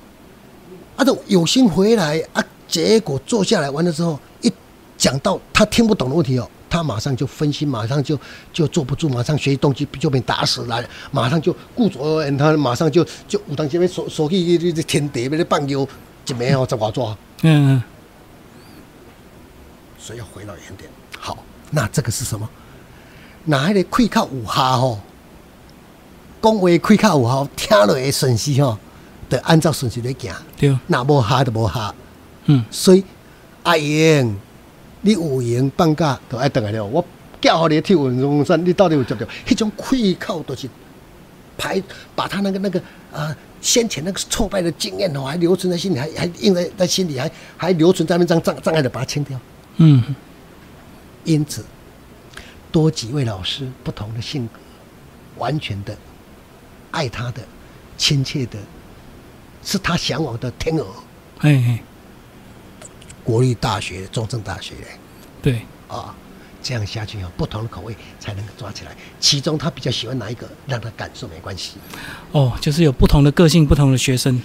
[0.97, 4.51] 啊，都有心回来啊，结果坐下来完了之后，一
[4.97, 8.19] 讲到他听不懂的问题哦，他马上就分析，马上就
[8.51, 15.87] 就坐不住，马上学习动机就被打死了，马上就顾左右而言他马上就就有当时要手手去去去天地要咧放牛，
[16.27, 17.83] 一暝哦十外抓，嗯嗯，
[19.99, 20.91] 所以要回到原点。
[21.19, 21.37] 好，
[21.71, 22.49] 那这个是什么？
[23.45, 24.99] 哪一个开口有下吼？
[26.41, 28.79] 讲话开口有效，听落的顺序吼，
[29.29, 30.33] 得按照顺序来行。
[30.57, 31.95] 对，那无下就无下。
[32.47, 33.05] 嗯，所以
[33.63, 34.37] 阿英，
[35.03, 36.85] 你有闲放假就爱等来了。
[36.85, 37.05] 我
[37.41, 39.27] 叫好你去运中山，你到底有接到？
[39.47, 40.69] 迄种愧疚都是
[41.57, 41.83] 排，
[42.15, 49.39] 把他那个那个啊先前那个挫败的经验哦，还留存在心里，还还印在在心里，还还留存在那张障障碍的，把它清掉。
[49.77, 50.15] 嗯，
[51.25, 51.65] 因此，
[52.71, 54.59] 多几位老师不同的性格，
[55.39, 55.97] 完全的
[56.91, 57.43] 爱他的、
[57.97, 58.59] 亲切的，
[59.63, 60.87] 是他向往的天鹅。
[61.39, 61.83] 哎哎，
[63.25, 64.75] 国立大学、中正大学
[65.41, 66.15] 对，啊，
[66.63, 68.93] 这样下去哦，不同的口味才能够抓起来。
[69.21, 71.73] 其中他比较喜欢哪一个，让他感受没关系，
[72.33, 74.41] 哦，就是有不同的个性、不同的学生，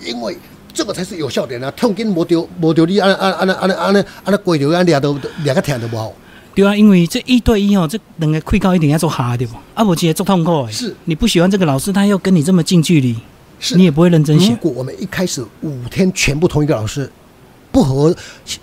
[0.00, 0.36] 因为
[0.72, 1.70] 这个才是有效点啊。
[1.72, 6.12] 痛经没丢没丢你按按按按按按按那规条按俩都两个听都不好。
[6.54, 9.56] 对啊，因为这一对一哦，这两个会高一定要做哈对不？
[9.74, 10.72] 啊，不直接做痛苦的。
[10.72, 13.14] 是你不喜欢这个老师，他又跟你这么近距离，
[13.60, 14.56] 是你也不会认真如。
[14.56, 17.10] 果我们一开始五天全部同一个老师，
[17.76, 18.16] 不合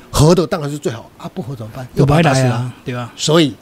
[0.09, 1.87] 合的当然是最好啊，不合怎么办？
[1.93, 3.13] 有白把他打死来啊，对吧？
[3.15, 3.55] 所以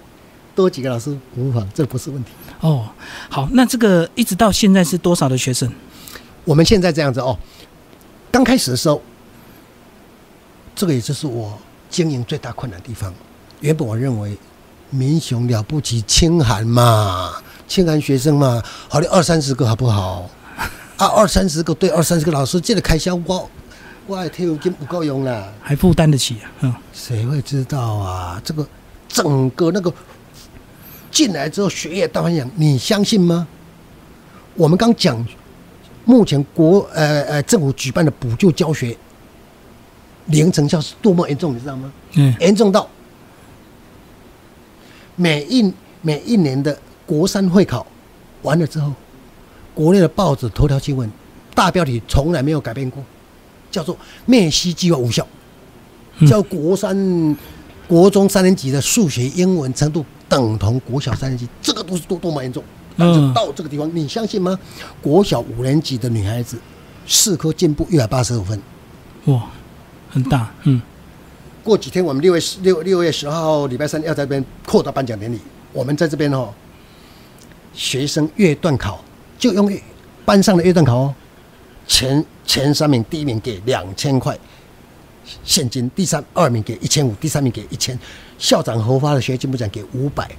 [0.56, 2.32] 多几个老师无妨，这不是问题。
[2.62, 2.88] 哦，
[3.30, 5.70] 好，那这个一直到现在是多少的学生？
[6.46, 7.38] 我们现在这样子哦，
[8.32, 9.02] 刚开始的时候，
[10.74, 11.60] 这个也就是我
[11.90, 13.14] 经营最大困难的地方。
[13.60, 14.38] 原本我认为
[14.90, 17.34] 民雄了不起，清寒嘛，
[17.68, 20.30] 清寒学生嘛，好的二三十个好不好？
[20.96, 23.50] 啊，二三十个对二三十个老师，这个开销我
[24.08, 26.52] 我的退休金不够用啦，还负担得起啊？
[26.62, 28.42] 嗯，谁会知道啊？
[28.44, 28.68] 这个
[29.08, 29.94] 整个那个
[31.12, 33.48] 进来之后学业大方向，你相信吗？
[34.56, 35.26] 我们刚讲，
[36.04, 38.98] 目前国呃呃政府举办的补救教学
[40.26, 41.94] 零成效是多么严重，你知道吗？
[42.16, 42.90] 嗯，严重到
[45.16, 47.86] 每一每一年的国三会考
[48.42, 48.92] 完了之后，
[49.74, 51.10] 国内的报纸头条新闻
[51.56, 53.02] 大标题从来没有改变过，
[53.72, 55.26] 叫做“灭息计划无效”，
[56.20, 57.38] 嗯叫国三、
[57.88, 62.64] 国中三年级的数学、英文程度等同国小三年级，这个都是多多么严重。
[62.98, 64.60] 但是嗯到这个地方，你相信吗？
[65.02, 66.58] 国小五年级的女孩子，
[67.08, 68.62] 四科进步一百八十五分。
[69.26, 69.48] 哇，
[70.10, 70.82] 很大，嗯，
[71.64, 75.40] 过几天我们六月十六六月十号礼拜三要在这边扩大颁奖典礼，
[75.72, 76.50] 我们在这边哦，
[77.74, 79.02] 学生月段考
[79.40, 79.72] 就用
[80.26, 81.16] 班上的月段考哦，
[81.88, 84.38] 前前三名，第一名给两千块
[85.44, 87.98] 现金，第三二名给一千五，第三名给一千，
[88.38, 90.30] 校长核发的学习进步奖给五百，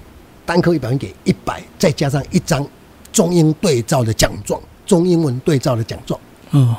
[0.45, 2.67] 单科一百分给一百，再加上一张
[3.13, 6.19] 中英对照的奖状，中英文对照的奖状。
[6.51, 6.77] 哦，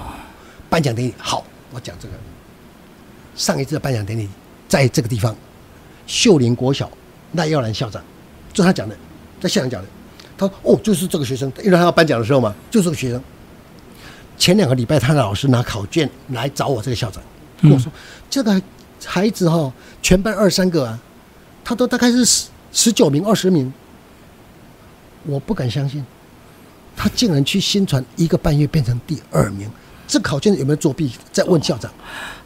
[0.70, 2.14] 颁奖典礼好，我讲这个。
[3.36, 4.30] 上一次的颁奖典礼
[4.68, 5.36] 在这个地方，
[6.06, 6.90] 秀林国小
[7.34, 8.04] 赖耀兰校长，
[8.54, 8.96] 就他讲的，
[9.42, 9.88] 在现场讲的。
[10.38, 13.24] 他说：“哦，就是这个学生，因为他要颁奖的时候嘛，就是这个学生。
[14.44, 17.24] 前两个礼拜，他的老师拿考卷来找我这个校长，
[17.62, 17.90] 跟我说，
[18.30, 18.62] 这个
[19.06, 21.00] 孩子哈、全班二三个啊，
[21.64, 23.74] 他都大概是十十九名、二十名。
[25.24, 26.06] 我不敢相信，
[26.94, 29.72] 他竟然去新传一个半月变成第二名。
[30.06, 31.14] 这考卷有没有作弊？
[31.32, 31.90] 再问校长。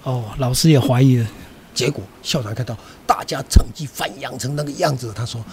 [0.03, 1.27] 哦，老师也怀疑了，
[1.73, 5.43] 结果校长看到大家成绩翻扬成那个样子，他说：“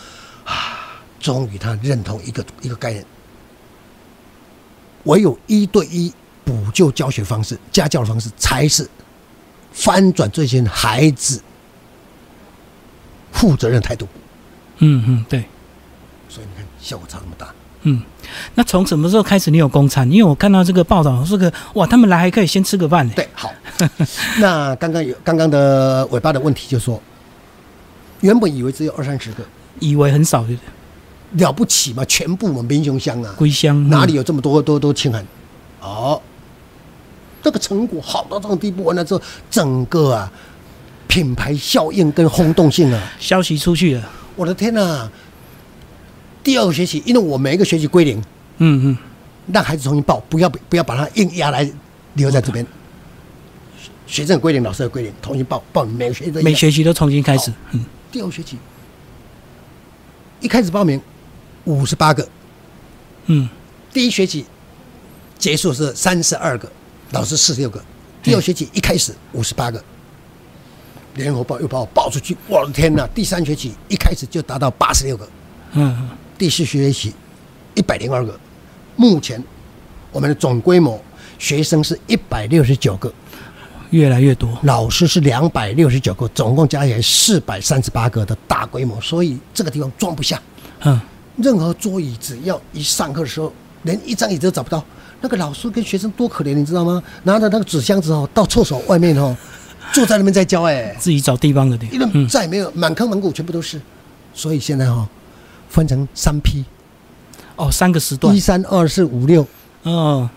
[0.44, 3.02] 啊，终于他认同一个一个概念，
[5.04, 6.12] 唯有一对一
[6.44, 8.88] 补救教学方式、家教的方式，才是
[9.72, 11.42] 翻转这些孩子
[13.32, 14.06] 负责任态度。
[14.78, 15.44] 嗯嗯，对，
[16.28, 17.48] 所以你看，效果差那么大。
[17.86, 18.02] 嗯，
[18.54, 20.10] 那从什么时候开始你有公餐？
[20.10, 23.12] 因为我看到这个报道，这个哇，他们来还可以先吃个饭呢。
[23.14, 23.52] 对，好。
[24.38, 27.00] 那刚刚有刚刚的尾巴的问题，就是说，
[28.20, 29.44] 原本以为只有二三十个，
[29.80, 30.56] 以为很少的
[31.32, 35.26] 了不起嘛，全部我们民雄乡啊，归乡，哪里有这么多都都清寒？
[35.80, 36.20] 哦，
[37.44, 40.32] 这个成果好到这种地步，完了之后，整个啊
[41.06, 44.10] 品牌效应跟轰动性啊，消息出去了？
[44.34, 45.10] 我的天呐、
[46.42, 48.18] 第二个学期，因为我每一个学期归零，
[48.56, 48.98] 嗯嗯，
[49.52, 51.70] 让孩子重新报，不要不要把他硬压来
[52.14, 52.66] 留在这边。
[54.06, 57.84] 学生的规定、老师的归零，重新报报，每个学每学期都重新开始，嗯。
[58.10, 58.56] 第二学期
[60.40, 60.98] 一开始报名
[61.64, 62.26] 五十八个，
[63.26, 63.46] 嗯。
[63.92, 64.46] 第一学期
[65.38, 66.70] 结束是三十二个，
[67.14, 67.80] 老师四十六个。
[68.22, 69.82] 第二学期一开始五十八个，
[71.14, 73.06] 联合报又把我报出去，我的天哪！
[73.14, 75.28] 第三学期一开始就达到八十六个，
[75.74, 77.14] 嗯第四学期
[77.74, 78.38] 一百零二个。
[78.96, 79.42] 目前
[80.10, 81.00] 我们的总规模
[81.38, 83.12] 学生是一百六十九个，
[83.90, 90.42] 越来越多，老师是两百六十九个，总共加起来四百三十八个的大规模，所以这个地方装不下。
[90.82, 91.00] 嗯
[91.36, 94.84] 任何桌椅只要一上课的时候，连一张椅子都找不到。
[95.24, 97.02] 那个老师跟学生多可怜，你知道吗？
[97.22, 99.34] 拿着那个纸箱子哦，到厕所外面哦，
[99.90, 102.28] 坐在那边在教哎，自己找地方的地因为嗯。
[102.28, 103.80] 再也没有满坑满谷全部都是，
[104.34, 105.08] 所以现在哦，
[105.70, 106.62] 分成三批，
[107.56, 108.36] 哦，三个时段。
[108.36, 109.46] 一，三二四五六，
[109.84, 110.28] 哦，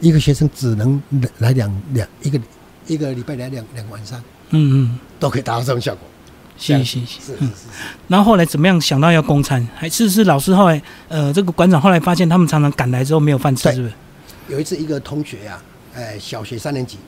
[0.00, 1.00] 一个学生只能
[1.38, 2.40] 来两两一个
[2.88, 6.02] 一个礼拜来两两个晚上，嗯嗯，都可以达到这种效果。
[6.56, 7.46] 谢谢谢谢是，是嗯。
[7.46, 7.54] 是，
[8.08, 9.64] 然后后来怎么样想到要供餐？
[9.76, 13.94] 还是是老师后来呃，这个馆长后来发现他们常常赶来之后没有饭吃，是不是？
[14.48, 15.60] 有一次一个同学呀、
[15.94, 16.98] 哎，小学三年级，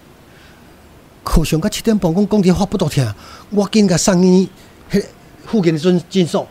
[1.25, 3.13] 课上到七点半，讲讲题发不多听，
[3.51, 4.49] 我紧甲送医，
[4.91, 5.03] 迄
[5.47, 6.47] 附近的诊诊所，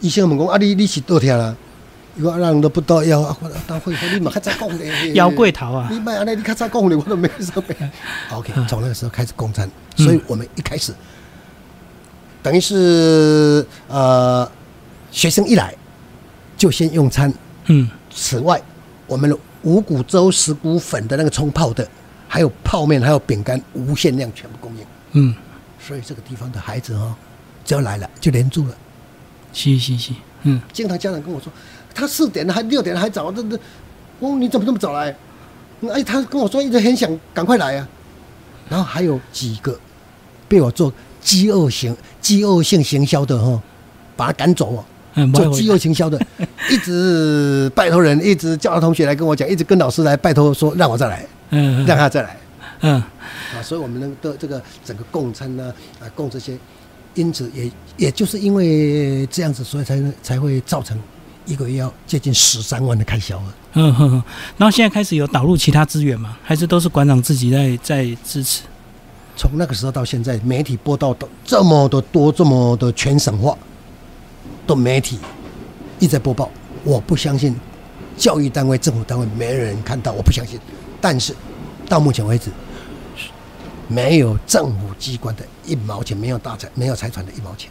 [0.00, 1.54] 医生问讲啊，你你是倒听啦？
[2.16, 7.74] 伊讲啊人都不到腰，啊，我当会说你嘛较早讲咧，腰桂桃啊你，卖安尼，你较早讲咧，我都没说白。
[8.32, 10.94] OK，从那个时候开始供餐，嗯所以我们一开始
[12.42, 14.50] 等于是呃，
[15.10, 15.74] 学生一来
[16.56, 17.32] 就先用餐。
[17.66, 18.60] 嗯此外，
[19.06, 21.86] 我们的五谷粥、石谷粉的那个冲泡的，
[22.28, 24.86] 还有泡面，还有饼干，无限量全部供应。
[25.12, 25.34] 嗯，
[25.80, 27.14] 所以这个地方的孩子哦，
[27.64, 28.76] 只要来了就连住了。
[29.52, 31.52] 是是是，嗯经常家长跟我说，
[31.94, 33.58] 他四点了还六点了还早，这这，
[34.18, 35.14] 我说你怎么这么早来？
[35.92, 37.88] 哎，他跟我说一直很想赶快来啊。
[38.68, 39.78] 然后还有几个
[40.48, 43.62] 被我做饥饿型、饥饿性行销的哈、哦，
[44.16, 44.84] 把他赶走哦。
[45.32, 46.20] 做饥饿行销的，
[46.70, 52.36] 一直拜托人，一直叫他同学来跟我讲，一直跟老师来拜托说让我再来，嗯嗯让他再来
[52.80, 53.62] 嗯啊！
[53.62, 56.58] 所以我们的这个整个供餐呢，啊，供这些，
[57.14, 60.98] 因此也也就是因为这样子，所以才才会造成
[61.46, 63.54] 一个月要接近十三万的开销啊。
[63.74, 64.22] 嗯哼哼，
[64.56, 66.36] 然后现在开始有导入其他资源吗？
[66.42, 68.62] 还是都是馆长自己在在支持？
[69.36, 73.56] 从那个时候到现在，媒体播到的这么的多，这么的全省化
[74.66, 75.18] 的媒体
[75.98, 76.50] 一直在播报，
[76.84, 77.54] 我不相信
[78.16, 80.58] 教育单位、政府单位没人看到，我不相信。
[81.00, 81.34] 但是
[81.88, 82.50] 到目前为止，
[83.88, 87.70] 没有政府机关的一毛钱，没有大财，没有财团的一毛钱，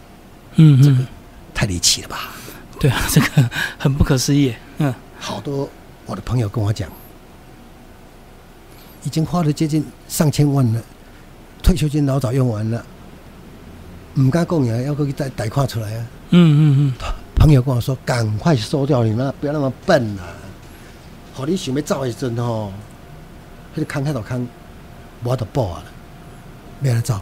[0.56, 1.08] 嗯这个嗯嗯，
[1.54, 2.32] 太离奇了吧？
[2.80, 4.54] 对啊，这个很不可思议。
[4.78, 5.70] 嗯好多
[6.06, 6.90] 我的朋友跟我讲，
[9.04, 10.82] 已经花了接近上千万了，
[11.64, 12.86] 退休金老早用完了，
[14.16, 16.06] 唔敢讲呀，要去贷贷款出来啊。
[16.36, 20.34] 嗯嗯嗯朋友跟我说，赶快收掉你那，不要那么笨啊！
[21.32, 22.74] 好，你想要走一阵吼，
[23.76, 24.48] 迄、个坑迄度坑，
[25.24, 25.92] 我都报啊了，
[26.80, 27.20] 没来走。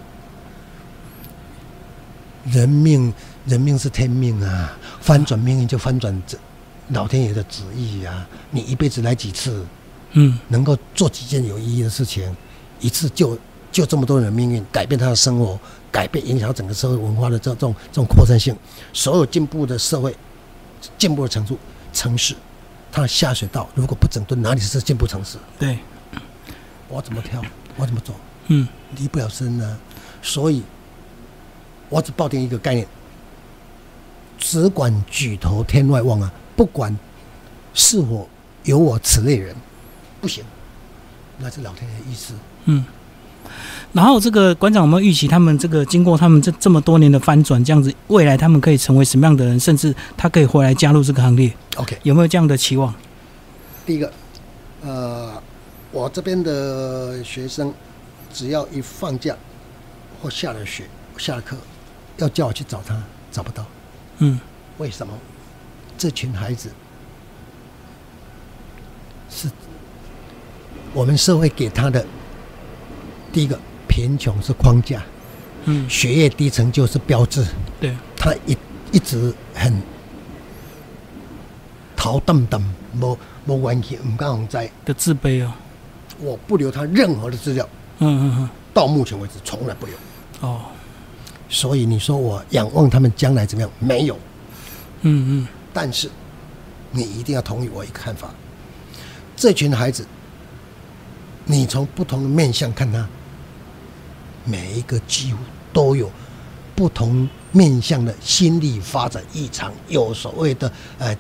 [2.46, 3.14] 人命，
[3.46, 4.72] 人命是天命啊，
[5.02, 6.38] 翻转命运就翻转这
[6.90, 8.26] 老天爷的旨意啊！
[8.50, 9.66] 你一辈子来几次，
[10.14, 12.34] 嗯能够做几件有意义的事情，
[12.80, 13.38] 一次救
[13.74, 15.60] 救这么多人命运，改变他的生活，
[15.92, 18.56] 改变影响整个社会文化的这种这种扩散性，
[18.94, 20.16] 所有进步的社会
[20.98, 21.58] 进步的程度，
[21.92, 22.36] 城市，
[22.92, 25.38] 它的下水道如果不整顿，哪里是进步城市？
[25.38, 25.80] 嗯，对，
[26.88, 27.42] 我怎么跳？
[27.76, 28.14] 我怎么走？
[28.48, 29.78] 嗯离不了身呢、
[30.22, 30.64] 所以，
[31.90, 32.88] 我只抱定一个概念：
[34.38, 36.32] 只管举头天外望啊！
[36.56, 36.98] 不管
[37.74, 38.28] 是否
[38.64, 39.56] 有我此类人，
[40.20, 40.44] 不行，
[41.38, 42.34] 那是老天爷的意思。
[42.66, 42.86] 嗯。
[43.94, 52.94] 然后这个馆长有没有预期他们这个经过他们这这么多年的翻转，这样子未来他们可以成为什么样的人，甚至他可以回来加入这个行列，OK，有没有这样的期望？
[53.86, 54.12] 第一个，
[54.82, 55.42] 呃，
[55.92, 57.74] 我这边的学生，
[58.34, 59.36] 只要一放假
[60.22, 60.86] 或下了学、
[61.18, 61.58] 下了课，
[62.18, 62.96] 要叫我去找他，
[63.32, 63.66] 找不到。
[64.20, 64.40] 嗯
[64.78, 65.14] 为什么？
[65.98, 66.72] 这群孩子
[69.30, 69.48] 是
[70.94, 72.04] 我们社会给他的
[73.32, 73.58] 第一个
[73.88, 75.02] 贫穷是框架，
[75.66, 77.46] 嗯，学业低成就是标志。
[77.80, 78.58] 对，他一
[78.92, 79.82] 一直很
[81.96, 82.62] 头瞪瞪，
[83.00, 84.70] 无无关系，唔敢红在。
[84.86, 85.52] 的自卑哦，
[86.20, 87.68] 我不留他任何的资料，
[88.00, 89.96] 嗯嗯嗯到目前为止从来不留。
[90.42, 90.62] 嗯，哦，
[91.50, 93.72] 所以你说我仰望他们将来怎么样？
[93.80, 94.16] 没有。
[95.04, 96.10] 嗯嗯但是
[96.92, 98.30] 你一定要同意我一个看法：
[99.36, 100.06] 这群孩子，
[101.46, 103.08] 你从不同的面相看他，
[104.44, 105.40] 每一个几乎
[105.72, 106.10] 都有
[106.76, 111.16] 不同面向的心理发展异常，有所谓的呃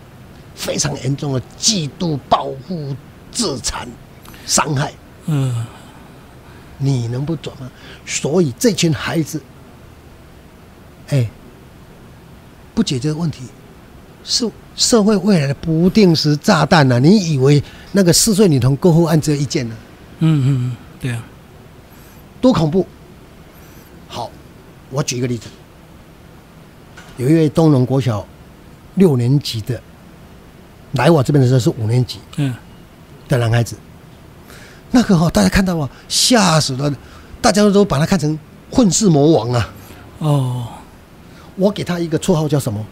[0.55, 2.95] 非常严重的嫉妒、报复、
[3.31, 3.87] 自残、
[4.45, 4.91] 伤害。
[5.25, 5.65] 嗯，
[6.77, 7.71] 你能不转吗？
[8.05, 9.41] 所以这群孩子，
[11.09, 11.29] 哎，
[12.73, 13.43] 不解决问题，
[14.23, 17.61] 是社会未来的不定时炸弹呢、你以为
[17.91, 19.75] 那个四岁女童过后案只有一件呢、
[20.19, 21.23] 嗯嗯嗯，对啊，
[22.41, 22.87] 多恐怖！
[24.91, 25.47] 好，我举一个例子，
[27.17, 28.25] 有一位东龙国小
[28.95, 29.81] 六年级的，
[30.93, 32.53] 来我这边的时候是五年级嗯。
[33.27, 33.77] 的男孩子，
[34.91, 36.93] 那个哈、大家看到啊，吓死了，
[37.39, 38.37] 大家都把他看成
[38.69, 39.69] 混世魔王啊！
[40.17, 40.67] 哦，
[41.55, 42.85] 我给他一个绰号叫什么？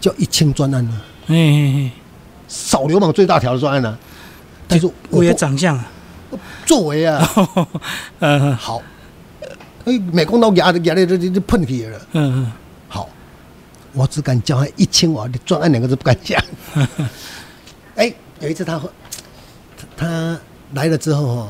[0.00, 1.90] 叫一清专案呢、嘿嘿嘿，
[2.48, 3.96] 扫流氓最大条的专案呢、
[4.66, 5.86] 但是我我也长相啊，
[6.66, 7.28] 作为啊，
[8.18, 8.82] 嗯 好，
[9.86, 12.06] 哎，美工刀压的压的这这这喷起来了。
[12.12, 12.52] 嗯嗯
[12.88, 13.08] 好，
[13.92, 16.40] 我只敢叫他一千瓦的专案两个字不敢讲。
[17.96, 18.78] 哎，有一次他
[19.76, 20.40] 他他
[20.74, 21.48] 来了之后哦，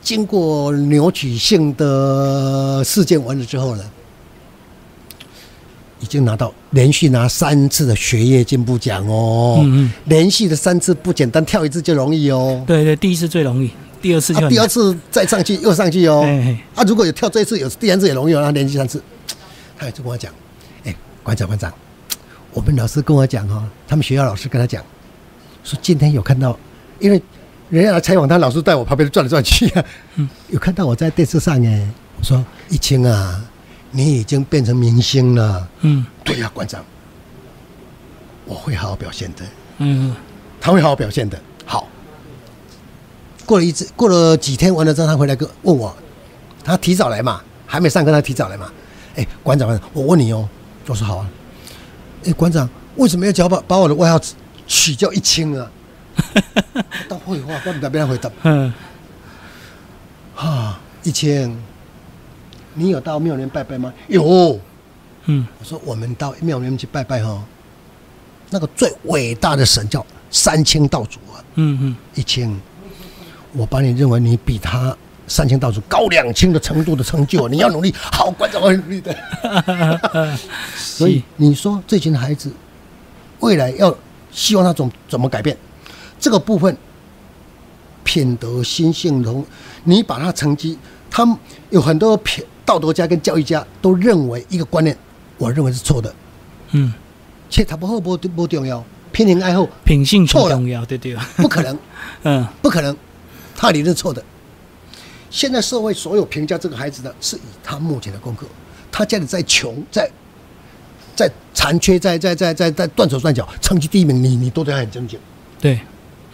[0.00, 3.84] 经过扭曲性的事件完了之后呢，
[6.00, 9.60] 已经拿到连续拿三次的学业进步奖哦。
[9.62, 12.62] 嗯嗯连续的三次不简单，跳一次就容易哦。
[12.66, 13.70] 对对，第一次最容易，
[14.04, 16.22] 第二次就啊，第二次再上去又上去哦。
[16.74, 19.02] 啊，如果有跳这一次，有第三次也容易哦，那连续三次，
[19.78, 20.30] 他也就跟我讲，
[20.84, 21.72] 哎，馆长馆长，
[22.52, 24.84] 我们老师跟我讲哦，他们学校老师跟他讲，
[25.64, 26.54] 说今天有看到，
[26.98, 27.22] 因为
[27.70, 29.84] 人家来采访他，老师在我旁边转来转去啊，
[30.16, 30.28] 嗯。
[30.48, 31.88] 有看到我在电视上哎，
[32.18, 33.42] 我说一清啊，
[33.90, 36.04] 你已经变成明星了，嗯。
[36.22, 36.84] 对呀、馆长，
[38.44, 39.44] 我会好好表现的。
[39.78, 40.14] 嗯。
[40.60, 41.40] 他会好好表现的。
[41.64, 41.88] 好，
[43.46, 45.94] 过了一次，过了几天完了之后，他回来跟问我，
[46.64, 48.70] 他提早来嘛，还没上课，他提早来嘛。
[49.16, 50.48] 哎，馆长，馆长，我问你哦，
[50.86, 51.30] 我说好啊。
[52.24, 54.18] 哎，馆长，为什么要叫把把我的外号
[54.66, 55.70] 取叫一清啊？
[57.08, 58.72] 当废话，我唔知边回答嗯
[60.36, 60.80] 啊。
[61.02, 61.56] 一清，
[62.72, 63.92] 你有到庙里面拜拜吗？
[64.08, 64.58] 有。
[65.26, 67.42] 嗯我说我们到庙里面去拜拜哈，
[68.50, 71.44] 那个最伟大的神叫三清道祖啊。
[71.54, 72.60] 嗯嗯，一清，
[73.56, 74.94] 我把你认为你比他
[75.26, 79.16] 三清道祖高两清的程度的成就， 你要努力，好，馆长我会努力的。
[80.76, 82.52] 所以你说这群孩子
[83.40, 83.96] 未来要
[84.30, 85.56] 希望他怎怎么改变，
[86.18, 86.76] 这个部分
[88.02, 89.44] 品德、心性同，
[89.84, 90.76] 你把他成绩，
[91.10, 91.36] 他们
[91.70, 94.96] 有很多品道德家跟教育家都认为一个观念，
[95.38, 96.14] 我认为是错的，
[96.72, 96.92] 嗯，
[97.48, 101.78] 切他不后不不重要，偏偏爱好品性错重要，对对， 不可能。
[102.24, 102.46] 嗯。
[102.60, 102.96] 不可能，
[103.54, 104.22] 他理论错的。
[105.30, 108.46] 现在社会所有评价这个孩子的，是以他目前的功课，
[108.92, 110.08] 他家里再穷，在
[111.16, 115.18] 在残缺，在在在在在断手断脚，成绩第一名，你你都对他很尊敬。
[115.60, 115.80] 对，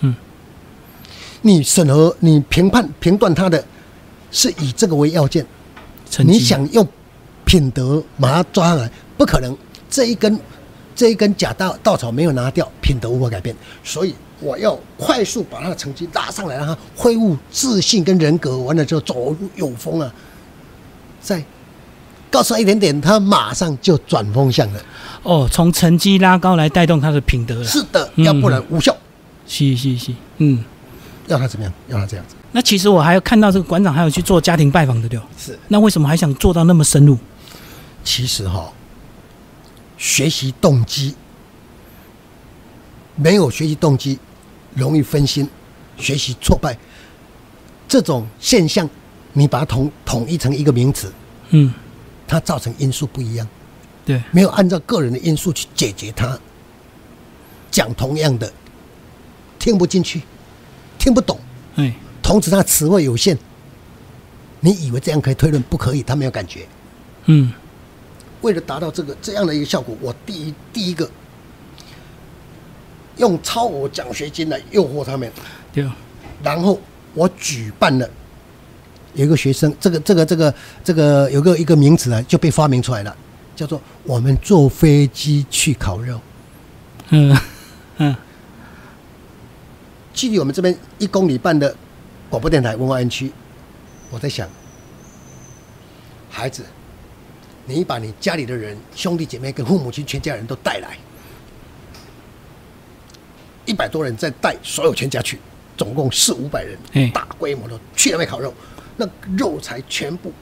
[0.01, 0.15] 嗯
[1.43, 3.65] 你审核、你评判、评断他的，
[4.31, 5.47] 是以这个为要件。
[6.19, 6.87] 你想用
[7.47, 9.57] 品德把他抓上来，不可能。
[9.89, 10.39] 这一根
[10.95, 13.57] 这一根假稻稻草没有拿掉，品德无法改变。
[13.83, 20.13] 所以我要快速把他的成绩拉上来，让他恢复自信跟人格，完了之后走路有风啊。
[21.21, 21.45] 再
[22.31, 24.81] 告诉他一点点，他马上就转风向了。
[25.23, 28.97] 哦，从成绩拉高来带动他的品德了，是的，嗯要不然无效。
[29.47, 30.65] 是是是，嗯。
[31.27, 31.73] 要他怎么样？
[31.89, 32.35] 要他这样子。
[32.51, 35.25] 那其实我还有看到这个馆长还有去做家庭拜访的，对吧？
[35.39, 37.17] 是，那为什么还想做到那么深入？
[38.03, 38.73] 其实哈、
[39.97, 41.15] 学习动机
[43.15, 44.19] 没有学习动机，
[44.75, 45.49] 容易分心，
[45.97, 46.77] 学习挫败。
[47.89, 48.89] 这种现象，
[49.33, 51.13] 你把它统统一成一个名词，
[51.51, 51.73] 嗯，
[52.27, 53.47] 它造成因素不一样，
[54.05, 56.39] 对，没有按照个人的因素去解决它。
[57.71, 58.53] 讲同样的，
[59.59, 60.23] 听不进去，
[60.99, 61.39] 听不懂，
[61.77, 63.37] 哎，同时它词汇有限。
[64.61, 65.63] 你以为这样可以推论？
[65.63, 66.67] 不可以，他没有感觉。
[67.27, 67.53] 嗯
[68.43, 71.11] 为了达到这个这样的一个效果，我第一第一个
[73.21, 75.31] 用超额奖学金来诱惑他们，
[75.73, 75.87] 对，
[76.43, 76.81] 然后
[77.15, 78.11] 我举办了
[79.15, 83.17] 有一个学生，这个这个这个这个有个一个名词啊，就被发明出来了，
[83.55, 86.19] 叫做我们坐飞机去烤肉，
[87.11, 87.37] 嗯。
[87.99, 88.17] 嗯。
[90.13, 91.75] 距离我们这边一公里半的
[92.29, 93.31] 广播电台文化园区，
[94.11, 94.49] 我在想，
[96.29, 96.65] 孩子，
[97.67, 100.99] 你把你家里的人、兄弟姐妹跟父母亲全家人都带来，
[103.67, 105.39] 一百多人再带所有全家去，
[105.77, 108.53] 总共四五百人哎，大规模的去那边烤肉，
[108.97, 110.33] 那肉材全部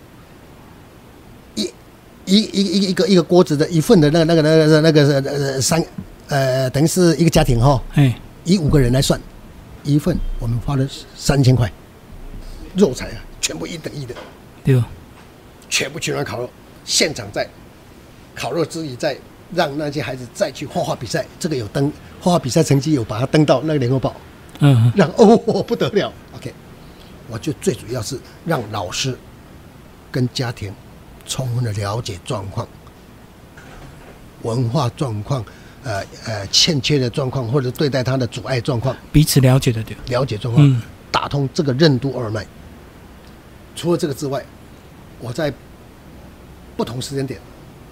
[1.54, 1.62] 一
[2.24, 5.84] 一一一个一个锅子的一份的那个那个那个那个呃三
[6.28, 9.20] 呃等于是一个家庭哈，哎，以五个人来算，
[9.82, 11.70] 一份我们花了三千块，
[12.74, 14.14] 肉材啊全部一等一的，
[14.64, 14.82] 对，
[15.68, 16.50] 全部去那烤肉，
[16.84, 17.48] 现场在
[18.34, 19.16] 烤肉之余再
[19.54, 21.90] 让那些孩子再去画画比赛，这个有登
[22.20, 24.14] 画画比赛成绩有把它登到那个联合报，
[24.60, 26.52] 嗯，让哦不得了，OK，
[27.28, 29.16] 我就最主要是让老师
[30.10, 30.74] 跟家庭
[31.26, 32.66] 充分的了解状况，
[34.42, 35.44] 文化状况，
[35.84, 40.82] 呃呃欠缺的状况，或者对待他的阻碍状况，彼此了解的对，了解状况，嗯。
[41.10, 42.46] 打通这个任督二脉。
[43.74, 44.44] 除了这个之外，
[45.18, 45.52] 我在
[46.76, 47.40] 不同时间点，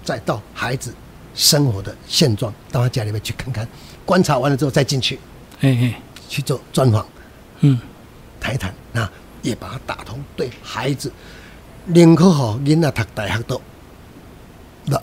[0.03, 0.93] 再到孩子
[1.37, 3.65] 生活的现状，到他家里面去看看，
[4.05, 5.17] 观察完了之后再进去
[5.61, 7.05] 哎哎，去做专访。
[7.59, 7.79] 嗯，
[8.39, 9.09] 谈一谈，那
[9.41, 11.11] 也把它打通，对孩子
[11.85, 13.61] 宁可好囡仔读大学都，
[14.85, 14.97] 那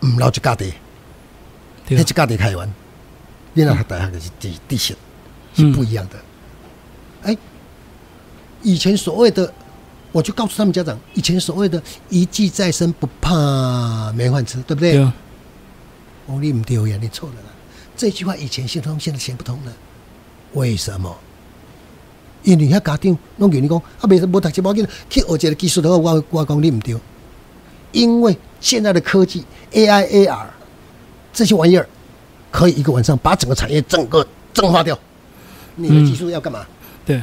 [0.00, 0.72] 唔留一家地，
[1.86, 2.72] 对那一，家地台湾，
[3.54, 4.96] 囡仔读大学的是地地形
[5.54, 6.16] 是不一样的。
[7.22, 7.36] 哎、
[8.62, 9.52] 以前所谓的，
[10.12, 14.92] 我就告诉他们家长，以前所谓的一技在身不怕没饭吃，对不对？
[14.92, 15.12] 对，
[16.28, 17.50] 哦，你唔对呀，你错了啦。
[17.96, 19.72] 这句话以前行得通，现在行不通了。
[20.52, 21.16] 为什么？
[22.44, 26.96] 因为遐家长拢跟你讲，啊，袂无读书无紧，去学一个技术的话，我我讲你唔对。
[27.92, 30.46] 因为现在的科技 AI、AR
[31.32, 31.88] 这些玩意儿，
[32.50, 34.98] 可以一个晚上把整个产业整个蒸发掉。
[35.76, 36.66] 你的技术要干嘛？
[37.06, 37.22] 对，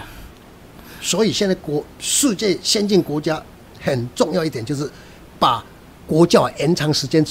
[0.99, 3.41] 所以现在国世界先进国家
[3.79, 4.89] 很重要一点就是
[5.37, 5.63] 把
[6.07, 7.23] 国教延长时间，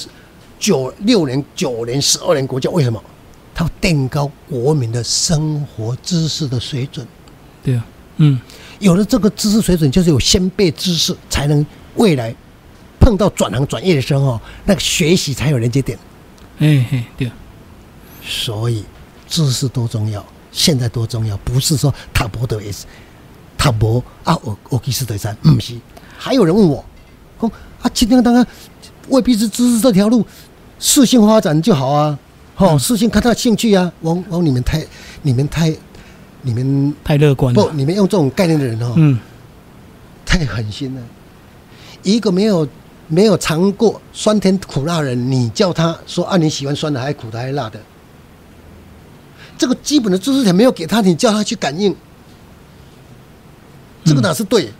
[0.59, 3.01] 九六年、九年、十二年国教，为什么？
[3.53, 7.07] 它要垫高国民的生活知识的水准。
[7.63, 7.85] 对啊，
[8.17, 8.39] 嗯，
[8.79, 12.35] 有了这个知识水准，就是有先辈知识，才能未来
[12.99, 15.97] 碰到转行转业的时候，那个学习才有连接点。
[16.59, 17.33] 哎嘿，对，啊
[18.27, 18.83] 所以
[19.27, 22.85] 知识多重要，现在多重要，不是说塔博德也是
[23.57, 25.75] 塔博啊，我我技师得山，不是。
[26.17, 26.83] 还有人问我，
[27.39, 27.51] 说
[27.81, 28.45] 啊，今天当然
[29.09, 30.25] 未必是知识这条路，
[30.79, 32.17] 适性发展就好啊，
[32.57, 33.91] 哦，适性看他的兴趣啊。
[34.01, 34.85] 往往你们太，
[35.21, 35.73] 你们太，
[36.41, 39.19] 你们太乐观不，你们用这种概念的人哦，嗯，
[40.25, 41.01] 太狠心了。
[42.03, 42.67] 一个没有
[43.07, 47.79] 没有尝过酸甜苦辣的人，你叫他说啊你喜欢酸的还是苦的还是辣的？
[49.57, 51.95] 这个基本的知识点没有给他，你叫他去感应，
[54.03, 54.65] 这个哪是对？
[54.67, 54.71] 哦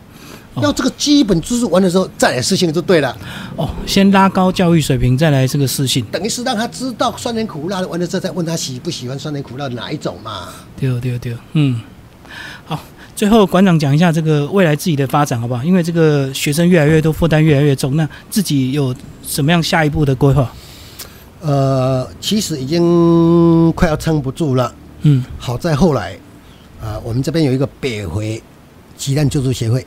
[0.61, 3.15] 要这个基本知识完的时候，再来试性就对了。
[3.55, 10.49] 哦，先拉高教育水平，再来这个私信，等于是让他知道酸甜苦辣的，完了之后再问他喜不喜欢酸甜苦辣哪一种嘛？
[10.79, 11.81] 对对对，嗯，
[12.65, 12.79] 好，
[13.15, 15.63] 最后馆长讲一下这个未来自己的发展好不好？
[15.63, 18.95] 因为这个学生越来越多，负担越来越重，那自己有
[19.25, 20.51] 什么样下一步的规划？
[21.41, 24.73] 呃，其实已经快要撑不住了。
[25.01, 26.17] 嗯，好在后来，
[26.81, 28.41] 啊、我们这边有一个北回
[28.97, 29.85] 急难救助协会，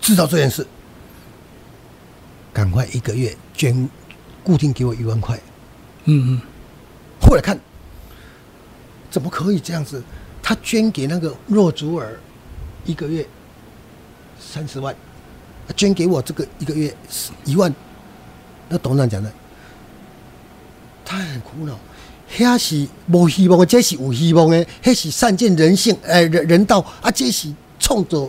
[0.00, 0.66] 知道这件事，
[2.52, 3.88] 赶快一个月捐
[4.42, 5.38] 固定给我一万块。
[6.04, 6.40] 嗯嗯，
[7.20, 7.58] 后来看，
[9.10, 10.02] 怎么可以这样子？
[10.42, 12.18] 他捐给那个若祖尔
[12.84, 13.26] 一个月
[14.40, 14.96] 三十万，
[15.76, 16.92] 捐给我这个一个月
[17.44, 17.72] 一万。
[18.68, 19.30] 那董事长讲的，
[21.04, 21.78] 他很苦恼。
[22.32, 28.28] 遐是无希望的，这是有希望的，迄是善尽人性，呃，人人道啊，这是创造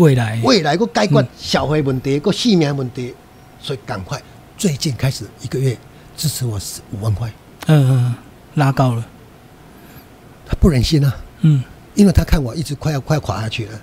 [0.00, 3.14] 未来，未来个解决社会问题、个性命问题，
[3.60, 4.20] 所以赶快
[4.56, 5.76] 最近开始一个月
[6.16, 6.58] 支持我
[6.92, 7.30] 五万块，
[7.66, 8.14] 嗯嗯嗯，
[8.54, 9.04] 拉高了，
[10.46, 11.16] 他不忍心啊。
[11.42, 11.62] 嗯。
[11.96, 13.78] 因为他看我一直快要快要垮下去了，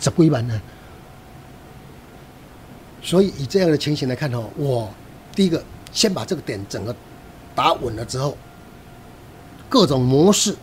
[0.00, 0.58] 十几万呢。
[3.02, 4.88] 所以以这样的情形来看哦，我
[5.34, 6.94] 第一个先把这个点整个
[7.54, 8.38] 打稳了之后，
[9.68, 10.56] 各种模式、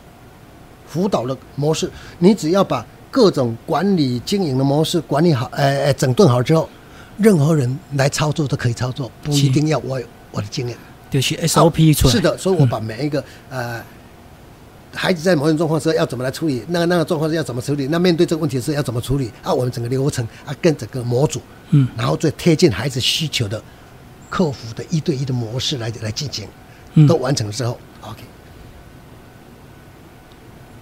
[0.87, 6.67] 辅导的模式，你只要把各种管理经营的模式管理好，呃呃整顿好之后，
[7.17, 10.75] 任何人来操作都可以操作，不一定要我有我的经验。
[11.09, 13.83] 就是 SOP 出来，是的，所以我把每一个、呃
[14.93, 19.53] 孩子在某种状况时候要怎么来处理，那个那个状况是要怎么处理，那面对这个问题是要怎么处理啊？
[19.53, 23.61] 我们整个流程啊，跟整个模组，嗯然后最贴近孩子需求的
[24.29, 26.45] 客服的一对一的模式来来进行，
[26.95, 28.19] 嗯都完成了之后，OK，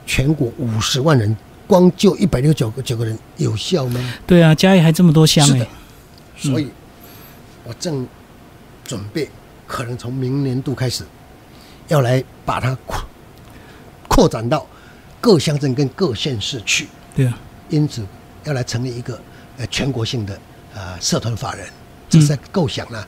[0.07, 1.37] 全国五十万人，
[1.69, 4.13] 光救一百六十九个九个人，有效吗？
[4.25, 5.67] 对啊，家里还这么多箱哎、
[6.35, 6.67] 所以
[7.63, 8.07] 我正
[8.83, 9.29] 准备，
[9.67, 11.03] 可能从明年度开始，
[11.87, 12.99] 要来把它扩
[14.07, 14.65] 扩展到
[15.21, 17.37] 各乡镇跟各县市去，对啊，
[17.69, 18.03] 因此
[18.45, 19.21] 要来成立一个
[19.57, 20.39] 呃全国性的
[20.73, 21.67] 呃社团法人，
[22.09, 23.07] 这是在构想啦，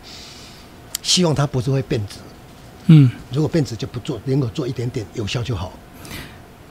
[1.01, 2.17] 希望它不是会变质。
[2.85, 5.73] 嗯，如果变质就不做，能够做一点点有效就好。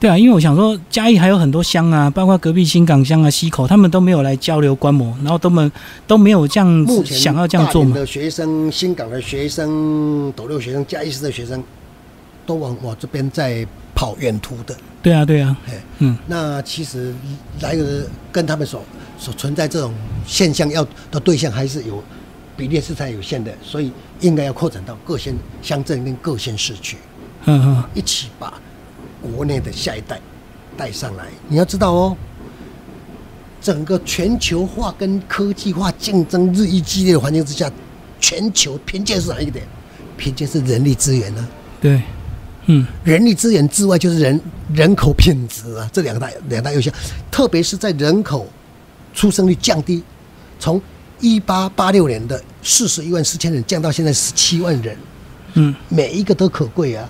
[0.01, 5.71] 对啊，因为我想说嘉义还有很多乡啊，包括隔壁新港乡啊、溪口，他们都没有来交流观摩，然后都们
[6.07, 7.93] 都没有这样目前子想要这样做嘛。
[7.93, 11.63] 的学生、新港的学生、斗六学生、嘉义市的学生，
[12.47, 14.75] 都往我这边在跑远途的。
[15.03, 17.13] 对啊，对啊，哎，嗯，那其实
[17.59, 18.83] 来的跟他们所
[19.19, 19.93] 所存在这种
[20.25, 22.03] 现象要的对象还是有
[22.57, 23.91] 比例是才有限的，所以
[24.21, 26.97] 应该要扩展到各县乡镇跟各县市区，
[27.45, 28.53] 嗯嗯，一起把
[29.21, 30.19] 国内的下一代
[30.75, 31.27] 带上来。
[31.47, 32.17] 你要知道哦，
[33.61, 37.71] 整个全球化跟科技化竞争日益激烈的环境之下，
[38.19, 39.65] 全球偏见是哪一个点？
[40.17, 41.47] 偏见是人力资源呢、
[41.81, 41.99] 对，
[42.67, 44.39] 嗯人力资源之外，就是人
[44.71, 46.93] 人口品质啊，这两大两大优项，
[47.31, 48.47] 特别是在人口
[49.15, 50.03] 出生率降低，
[50.59, 50.79] 从
[51.19, 54.95] 一八八六年的四十一万四千人降到现在十七万人，
[55.55, 57.09] 嗯，每一个都可贵啊。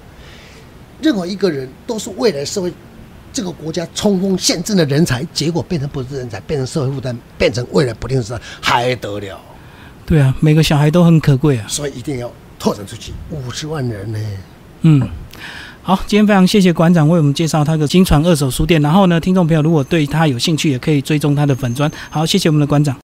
[1.02, 2.72] 任何一个人都是未来社会
[3.34, 9.40] 这个国家冲锋陷阵的人才，结果变成不是人才，变成社会负担，变成未来不定时还得了？
[10.06, 11.66] 对啊，每个小孩都很可贵啊。
[11.68, 14.20] 所以一定要拓展出去，五十万人呢、
[14.82, 15.08] 嗯，
[15.82, 18.82] 好，今天非常谢谢馆长为我们介绍他的金传二手书店。
[18.82, 21.90] 然后呢，听众朋友如果对他有兴趣，也可以追踪他的粉砖。
[22.10, 22.96] 好，谢谢我们的馆长。